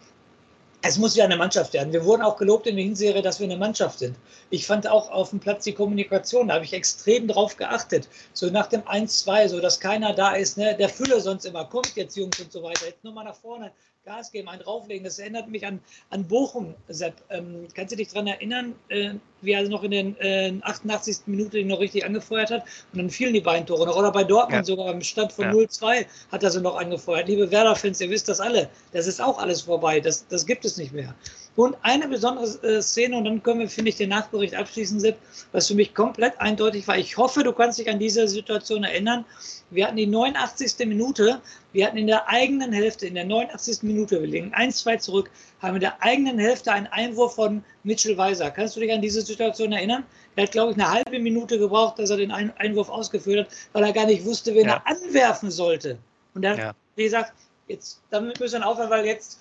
es 0.81 0.97
muss 0.97 1.15
ja 1.15 1.25
eine 1.25 1.37
Mannschaft 1.37 1.73
werden. 1.75 1.93
Wir 1.93 2.05
wurden 2.05 2.23
auch 2.23 2.37
gelobt 2.37 2.67
in 2.67 2.77
der 2.77 2.85
Hinserie, 2.85 3.21
dass 3.21 3.41
wir 3.41 3.45
eine 3.45 3.57
Mannschaft 3.57 3.99
sind. 3.99 4.17
Ich 4.51 4.67
fand 4.67 4.89
auch 4.89 5.11
auf 5.11 5.31
dem 5.31 5.41
Platz 5.41 5.65
die 5.65 5.75
Kommunikation, 5.75 6.49
da 6.49 6.55
habe 6.55 6.65
ich 6.65 6.73
extrem 6.73 7.29
drauf 7.29 7.57
geachtet. 7.57 8.09
So 8.33 8.49
nach 8.49 8.69
dem 8.69 8.83
1-2, 8.83 9.49
so 9.49 9.61
dass 9.61 9.81
keiner 9.81 10.15
da 10.15 10.35
ist, 10.35 10.57
ne? 10.57 10.77
der 10.79 10.89
Fülle 10.89 11.21
sonst 11.21 11.45
immer, 11.45 11.65
kommt 11.65 11.95
jetzt 11.97 12.17
Jungs 12.17 12.41
und 12.41 12.53
so 12.53 12.63
weiter, 12.63 12.87
jetzt 12.87 13.05
nur 13.05 13.13
mal 13.13 13.25
nach 13.25 13.37
vorne, 13.37 13.73
Gas 14.09 14.33
geben, 14.33 14.49
einen 14.49 14.63
drauflegen. 14.63 15.05
Das 15.05 15.19
erinnert 15.19 15.49
mich 15.49 15.67
an, 15.67 15.81
an 16.11 16.27
Bochum, 16.27 16.75
Sepp. 16.89 17.15
Ähm, 17.29 17.69
kannst 17.75 17.93
du 17.93 17.97
dich 17.97 18.09
daran 18.09 18.27
erinnern, 18.27 18.75
äh, 18.89 19.15
wie 19.43 19.53
er 19.53 19.69
noch 19.69 19.83
in 19.83 19.91
den 19.91 20.17
äh, 20.19 20.53
88. 20.63 21.27
Minute 21.27 21.63
noch 21.65 21.79
richtig 21.79 22.07
angefeuert 22.07 22.51
hat? 22.51 22.65
Und 22.93 22.99
dann 23.01 23.11
fielen 23.11 23.35
die 23.35 23.41
beiden 23.41 23.67
Tore 23.67 23.87
noch. 23.87 23.97
Oder 23.97 24.11
bei 24.11 24.25
Dortmund 24.25 24.61
ja. 24.61 24.65
sogar 24.65 24.91
im 24.91 25.03
Stand 25.03 25.33
von 25.33 25.45
ja. 25.45 25.53
0-2 25.53 26.07
hat 26.33 26.43
er 26.43 26.51
sie 26.51 26.61
noch 26.63 26.77
angefeuert. 26.77 27.29
Liebe 27.29 27.51
Werder-Fans, 27.51 28.01
ihr 28.01 28.09
wisst 28.09 28.29
das 28.29 28.41
alle. 28.41 28.71
Das 28.93 29.07
ist 29.07 29.21
auch 29.21 29.39
alles 29.39 29.63
vorbei. 29.63 30.01
Das, 30.01 30.27
das 30.27 30.47
gibt 30.47 30.65
es 30.65 30.79
nicht 30.79 30.93
mehr. 30.93 31.15
Und 31.59 31.77
eine 31.83 32.07
besondere 32.07 32.47
äh, 32.63 32.81
Szene, 32.81 33.17
und 33.17 33.25
dann 33.25 33.43
können 33.43 33.59
wir, 33.59 33.69
finde 33.69 33.89
ich, 33.89 33.97
den 33.97 34.11
Nachbericht 34.11 34.55
abschließen, 34.55 35.01
Sepp, 35.01 35.19
was 35.51 35.67
für 35.67 35.75
mich 35.75 35.93
komplett 35.93 36.41
eindeutig 36.41 36.87
war. 36.87 36.97
Ich 36.97 37.17
hoffe, 37.17 37.43
du 37.43 37.53
kannst 37.53 37.81
dich 37.81 37.91
an 37.91 37.99
diese 37.99 38.29
Situation 38.29 38.85
erinnern. 38.85 39.25
Wir 39.71 39.89
hatten 39.89 39.97
die 39.97 40.07
89. 40.07 40.87
Minute, 40.87 41.41
wir 41.73 41.85
hatten 41.85 41.97
in 41.97 42.07
der 42.07 42.29
eigenen 42.29 42.73
Hälfte, 42.73 43.09
in 43.09 43.17
der 43.17 43.25
89. 43.25 43.83
Minute, 43.83 44.21
wir 44.21 44.29
legen 44.29 44.55
1-2 44.55 45.01
zurück, 45.01 45.33
haben 45.61 45.75
in 45.75 45.81
der 45.81 46.01
eigenen 46.01 46.39
Hälfte 46.39 46.71
einen 46.71 46.87
Einwurf 46.87 47.35
von 47.35 47.65
Mitchell 47.83 48.17
Weiser. 48.17 48.53
Kannst 48.53 48.77
du 48.77 48.81
dich 48.81 48.93
an 48.93 49.03
diese 49.03 49.23
Situation 49.23 49.73
erinnern? 49.73 50.05
Er 50.37 50.45
hat, 50.45 50.53
glaube 50.53 50.71
ich, 50.71 50.79
eine 50.79 50.89
halbe 50.89 51.19
Minute 51.19 51.59
gebraucht, 51.59 51.99
dass 51.99 52.11
er 52.11 52.19
den 52.19 52.31
Einwurf 52.31 52.89
ausgeführt 52.89 53.49
hat, 53.49 53.57
weil 53.73 53.83
er 53.83 53.93
gar 53.93 54.07
nicht 54.07 54.25
wusste, 54.25 54.55
wen 54.55 54.69
ja. 54.69 54.75
er 54.75 54.87
anwerfen 54.87 55.51
sollte. 55.51 55.99
Und 56.35 56.45
er, 56.45 56.57
ja. 56.57 56.75
wie 56.95 57.03
gesagt, 57.03 57.33
jetzt 57.67 58.01
damit 58.11 58.39
müssen 58.39 58.61
wir 58.61 58.67
aufhören, 58.69 58.91
weil 58.91 59.05
jetzt 59.05 59.41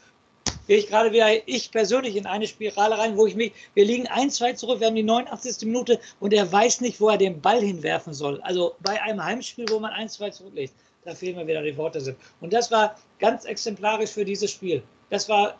gehe 0.68 0.78
ich 0.78 0.88
gerade 0.88 1.12
wieder, 1.12 1.48
ich 1.48 1.72
persönlich, 1.72 2.16
in 2.16 2.26
eine 2.26 2.48
Spirale 2.48 2.98
rein, 2.98 3.18
wo 3.18 3.26
ich 3.26 3.36
mich, 3.36 3.54
wir 3.74 3.86
liegen 3.86 4.08
1-2 4.08 4.56
zurück, 4.56 4.80
wir 4.80 4.88
haben 4.88 4.96
die 4.96 5.04
89. 5.04 5.66
Minute 5.66 6.00
und 6.20 6.34
er 6.34 6.52
weiß 6.52 6.82
nicht, 6.82 7.00
wo 7.00 7.10
er 7.10 7.18
den 7.18 7.42
Ball 7.42 7.62
hinwerfen 7.62 8.14
soll. 8.14 8.42
Also 8.42 8.76
bei 8.82 9.02
einem 9.02 9.24
Heimspiel, 9.24 9.66
wo 9.70 9.80
man 9.80 9.92
1-2 9.94 10.32
zurücklegt, 10.32 10.74
da 11.04 11.16
fehlen 11.16 11.38
mir 11.38 11.48
wieder 11.48 11.64
die 11.64 11.76
Worte. 11.78 12.16
Und 12.42 12.54
das 12.54 12.70
war 12.70 12.98
ganz 13.20 13.46
exemplarisch 13.46 14.12
für 14.12 14.26
dieses 14.26 14.52
Spiel. 14.52 14.84
Das 15.10 15.30
war 15.30 15.58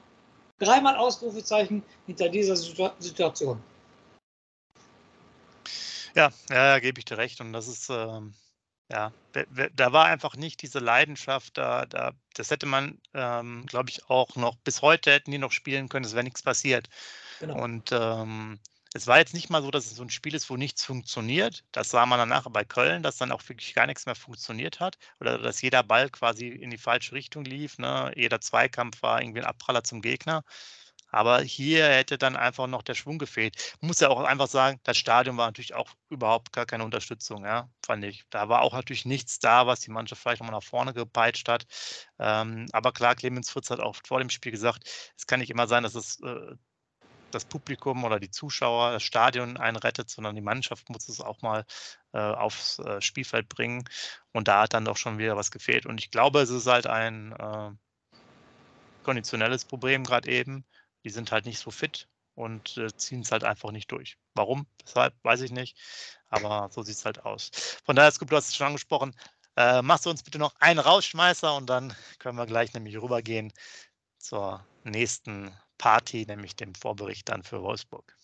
dreimal 0.60 0.98
Ausrufezeichen 0.98 1.84
hinter 2.06 2.30
dieser 2.30 2.56
Situation. 2.56 3.62
Ja, 6.16 6.32
ja, 6.50 6.80
gebe 6.80 7.00
ich 7.00 7.06
dir 7.06 7.18
recht. 7.18 7.40
Und 7.40 7.54
das 7.54 7.68
ist, 7.68 7.90
ähm, 7.90 8.34
ja, 8.90 9.12
da 9.76 9.94
war 9.94 10.06
einfach 10.06 10.36
nicht 10.36 10.62
diese 10.62 10.80
Leidenschaft, 10.80 11.58
da, 11.58 11.86
da, 11.86 12.14
das 12.34 12.52
hätte 12.52 12.66
man, 12.66 13.00
ähm, 13.14 13.66
glaube 13.66 13.90
ich, 13.90 14.10
auch 14.10 14.36
noch, 14.36 14.56
bis 14.58 14.82
heute 14.82 15.12
hätten 15.12 15.32
die 15.32 15.38
noch 15.38 15.52
spielen 15.52 15.90
können, 15.90 16.06
es 16.06 16.14
wäre 16.14 16.24
nichts 16.24 16.42
passiert. 16.42 16.88
Genau. 17.40 17.62
Und 17.62 17.92
ähm, 17.92 18.60
es 18.94 19.06
war 19.06 19.20
jetzt 19.20 19.34
nicht 19.34 19.50
mal 19.50 19.62
so, 19.62 19.70
dass 19.70 19.86
es 19.86 19.96
so 19.96 20.04
ein 20.04 20.10
Spiel 20.10 20.34
ist, 20.34 20.50
wo 20.50 20.58
nichts 20.58 20.84
funktioniert. 20.84 21.64
Das 21.72 21.90
sah 21.90 22.06
man 22.06 22.20
danach 22.20 22.50
bei 22.50 22.64
Köln, 22.64 23.04
dass 23.04 23.18
dann 23.18 23.32
auch 23.32 23.48
wirklich 23.48 23.74
gar 23.74 23.86
nichts 23.86 24.06
mehr 24.06 24.16
funktioniert 24.16 24.80
hat. 24.80 24.98
Oder 25.20 25.38
dass 25.38 25.62
jeder 25.62 25.84
Ball 25.84 26.10
quasi 26.10 26.48
in 26.48 26.70
die 26.70 26.78
falsche 26.78 27.12
Richtung 27.14 27.44
lief. 27.44 27.78
Ne? 27.78 28.12
Jeder 28.16 28.42
Zweikampf 28.42 29.02
war 29.02 29.22
irgendwie 29.22 29.42
ein 29.42 29.46
Abpraller 29.46 29.84
zum 29.84 30.02
Gegner. 30.02 30.44
Aber 31.10 31.42
hier 31.42 31.88
hätte 31.88 32.18
dann 32.18 32.36
einfach 32.36 32.68
noch 32.68 32.84
der 32.84 32.96
Schwung 32.96 33.18
gefehlt. 33.18 33.76
Muss 33.82 34.00
ja 34.00 34.10
auch 34.10 34.22
einfach 34.24 34.48
sagen, 34.48 34.80
das 34.84 34.98
Stadion 34.98 35.38
war 35.38 35.48
natürlich 35.48 35.74
auch 35.74 35.90
überhaupt 36.10 36.52
gar 36.54 36.66
keine 36.66 36.84
Unterstützung, 36.84 37.46
ja, 37.46 37.70
fand 37.86 38.04
ich. 38.04 38.26
Da 38.30 38.50
war 38.50 38.62
auch 38.62 38.74
natürlich 38.74 39.06
nichts 39.06 39.40
da, 39.40 39.68
was 39.68 39.80
die 39.82 39.92
Mannschaft 39.92 40.22
vielleicht 40.22 40.42
nochmal 40.42 40.60
nach 40.60 40.68
vorne 40.68 40.94
gepeitscht 40.94 41.48
hat. 41.48 41.66
Ähm, 42.20 42.68
aber 42.74 42.92
klar, 42.92 43.16
Clemens 43.16 43.50
Fritz 43.50 43.70
hat 43.70 43.80
auch 43.80 43.96
vor 44.06 44.20
dem 44.20 44.30
Spiel 44.30 44.52
gesagt, 44.52 44.84
es 45.18 45.28
kann 45.28 45.40
nicht 45.40 45.50
immer 45.50 45.68
sein, 45.68 45.84
dass 45.84 45.96
es 45.96 46.20
äh, 46.22 46.56
das 47.32 47.46
Publikum 47.46 48.04
oder 48.04 48.20
die 48.20 48.32
Zuschauer, 48.32 48.92
das 48.92 49.04
Stadion 49.04 49.58
einen 49.58 49.78
rettet, 49.78 50.10
sondern 50.10 50.36
die 50.36 50.42
Mannschaft 50.42 50.90
muss 50.90 51.10
es 51.10 51.22
auch 51.22 51.42
mal 51.42 51.66
äh, 52.14 52.20
aufs 52.20 52.80
äh, 52.80 53.02
Spielfeld 53.02 53.50
bringen. 53.50 53.84
Und 54.34 54.48
da 54.48 54.64
hat 54.64 54.74
dann 54.74 54.86
doch 54.86 54.98
schon 54.98 55.18
wieder 55.18 55.36
was 55.36 55.52
gefehlt. 55.52 55.86
Und 55.86 56.00
ich 56.00 56.12
glaube, 56.12 56.42
es 56.42 56.50
ist 56.50 56.68
halt 56.68 56.88
ein 56.88 57.34
äh, 57.34 57.72
konditionelles 59.04 59.66
Problem 59.66 60.04
gerade 60.04 60.30
eben. 60.30 60.66
Die 61.08 61.14
sind 61.14 61.32
halt 61.32 61.46
nicht 61.46 61.60
so 61.60 61.72
fit 61.72 62.10
und 62.36 62.76
äh, 62.76 62.94
ziehen 62.98 63.22
es 63.22 63.32
halt 63.32 63.46
einfach 63.46 63.72
nicht 63.72 63.90
durch. 63.94 64.18
Warum? 64.34 64.68
Weshalb? 64.84 65.14
Weiß 65.24 65.40
ich 65.40 65.52
nicht. 65.52 65.78
Aber 66.28 66.68
so 66.70 66.84
sieht 66.84 66.98
es 66.98 67.06
halt 67.06 67.24
aus. 67.24 67.50
Von 67.86 67.96
daher, 67.96 68.12
Scoop, 68.12 68.30
du 68.30 68.36
hast 68.36 68.50
es 68.50 68.58
schon 68.58 68.68
angesprochen. 68.68 69.16
Äh, 69.56 69.82
machst 69.82 70.06
du 70.06 70.10
uns 70.10 70.22
bitte 70.22 70.38
noch 70.38 70.54
einen 70.60 70.80
Rausschmeißer 70.80 71.56
und 71.56 71.68
dann 71.70 71.96
können 72.20 72.38
wir 72.38 72.46
gleich 72.46 72.74
nämlich 72.74 73.02
rübergehen 73.02 73.54
zur 74.18 74.68
nächsten 74.84 75.58
Party, 75.78 76.26
nämlich 76.28 76.58
dem 76.58 76.76
Vorbericht 76.76 77.30
dann 77.30 77.42
für 77.42 77.62
Wolfsburg. 77.62 78.18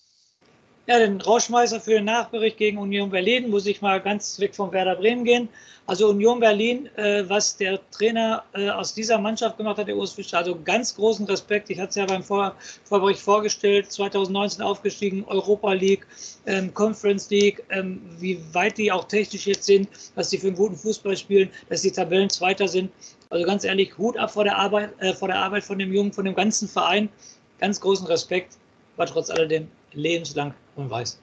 Ja, 0.85 0.99
den 0.99 1.21
Rauschmeißer 1.21 1.79
für 1.79 1.91
den 1.91 2.03
Nachbericht 2.03 2.57
gegen 2.57 2.77
Union 2.77 3.09
Berlin 3.09 3.49
muss 3.49 3.65
ich 3.67 3.81
mal 3.81 4.01
ganz 4.01 4.37
weg 4.41 4.53
vom 4.53 4.73
Werder 4.73 4.97
Bremen 4.97 5.23
gehen. 5.23 5.47
Also 5.85 6.09
Union 6.09 6.41
Berlin, 6.41 6.89
äh, 6.97 7.23
was 7.29 7.55
der 7.55 7.79
Trainer 7.91 8.43
äh, 8.53 8.69
aus 8.69 8.93
dieser 8.93 9.17
Mannschaft 9.17 9.55
gemacht 9.55 9.77
hat, 9.77 9.87
der 9.87 9.95
Urs 9.95 10.11
Fischer, 10.11 10.39
also 10.39 10.59
ganz 10.61 10.93
großen 10.93 11.25
Respekt. 11.25 11.69
Ich 11.69 11.79
hatte 11.79 11.91
es 11.91 11.95
ja 11.95 12.05
beim 12.05 12.21
Vor 12.21 12.55
Vorbericht 12.83 13.21
vorgestellt, 13.21 13.93
2019 13.93 14.61
aufgestiegen, 14.61 15.23
Europa 15.25 15.71
League, 15.71 16.05
ähm, 16.47 16.73
Conference 16.73 17.29
League, 17.29 17.63
ähm, 17.69 18.01
wie 18.19 18.37
weit 18.51 18.77
die 18.77 18.91
auch 18.91 19.05
technisch 19.05 19.47
jetzt 19.47 19.63
sind, 19.63 19.87
dass 20.17 20.31
sie 20.31 20.37
für 20.37 20.47
einen 20.47 20.57
guten 20.57 20.75
Fußball 20.75 21.15
spielen, 21.15 21.49
dass 21.69 21.83
die 21.83 21.91
Tabellen 21.91 22.29
Zweiter 22.29 22.67
sind. 22.67 22.91
Also 23.29 23.45
ganz 23.45 23.63
ehrlich, 23.63 23.97
Hut 23.97 24.17
ab 24.17 24.31
vor 24.31 24.43
der 24.43 24.57
Arbeit, 24.57 24.89
äh, 24.99 25.13
vor 25.13 25.29
der 25.29 25.37
Arbeit 25.37 25.63
von 25.63 25.79
dem 25.79 25.93
Jungen, 25.93 26.11
von 26.11 26.25
dem 26.25 26.35
ganzen 26.35 26.67
Verein. 26.67 27.07
Ganz 27.59 27.79
großen 27.79 28.05
Respekt, 28.07 28.57
war 28.97 29.05
trotz 29.05 29.29
alledem 29.29 29.69
lebenslang 29.93 30.53
und 30.75 30.89
weiß. 30.89 31.22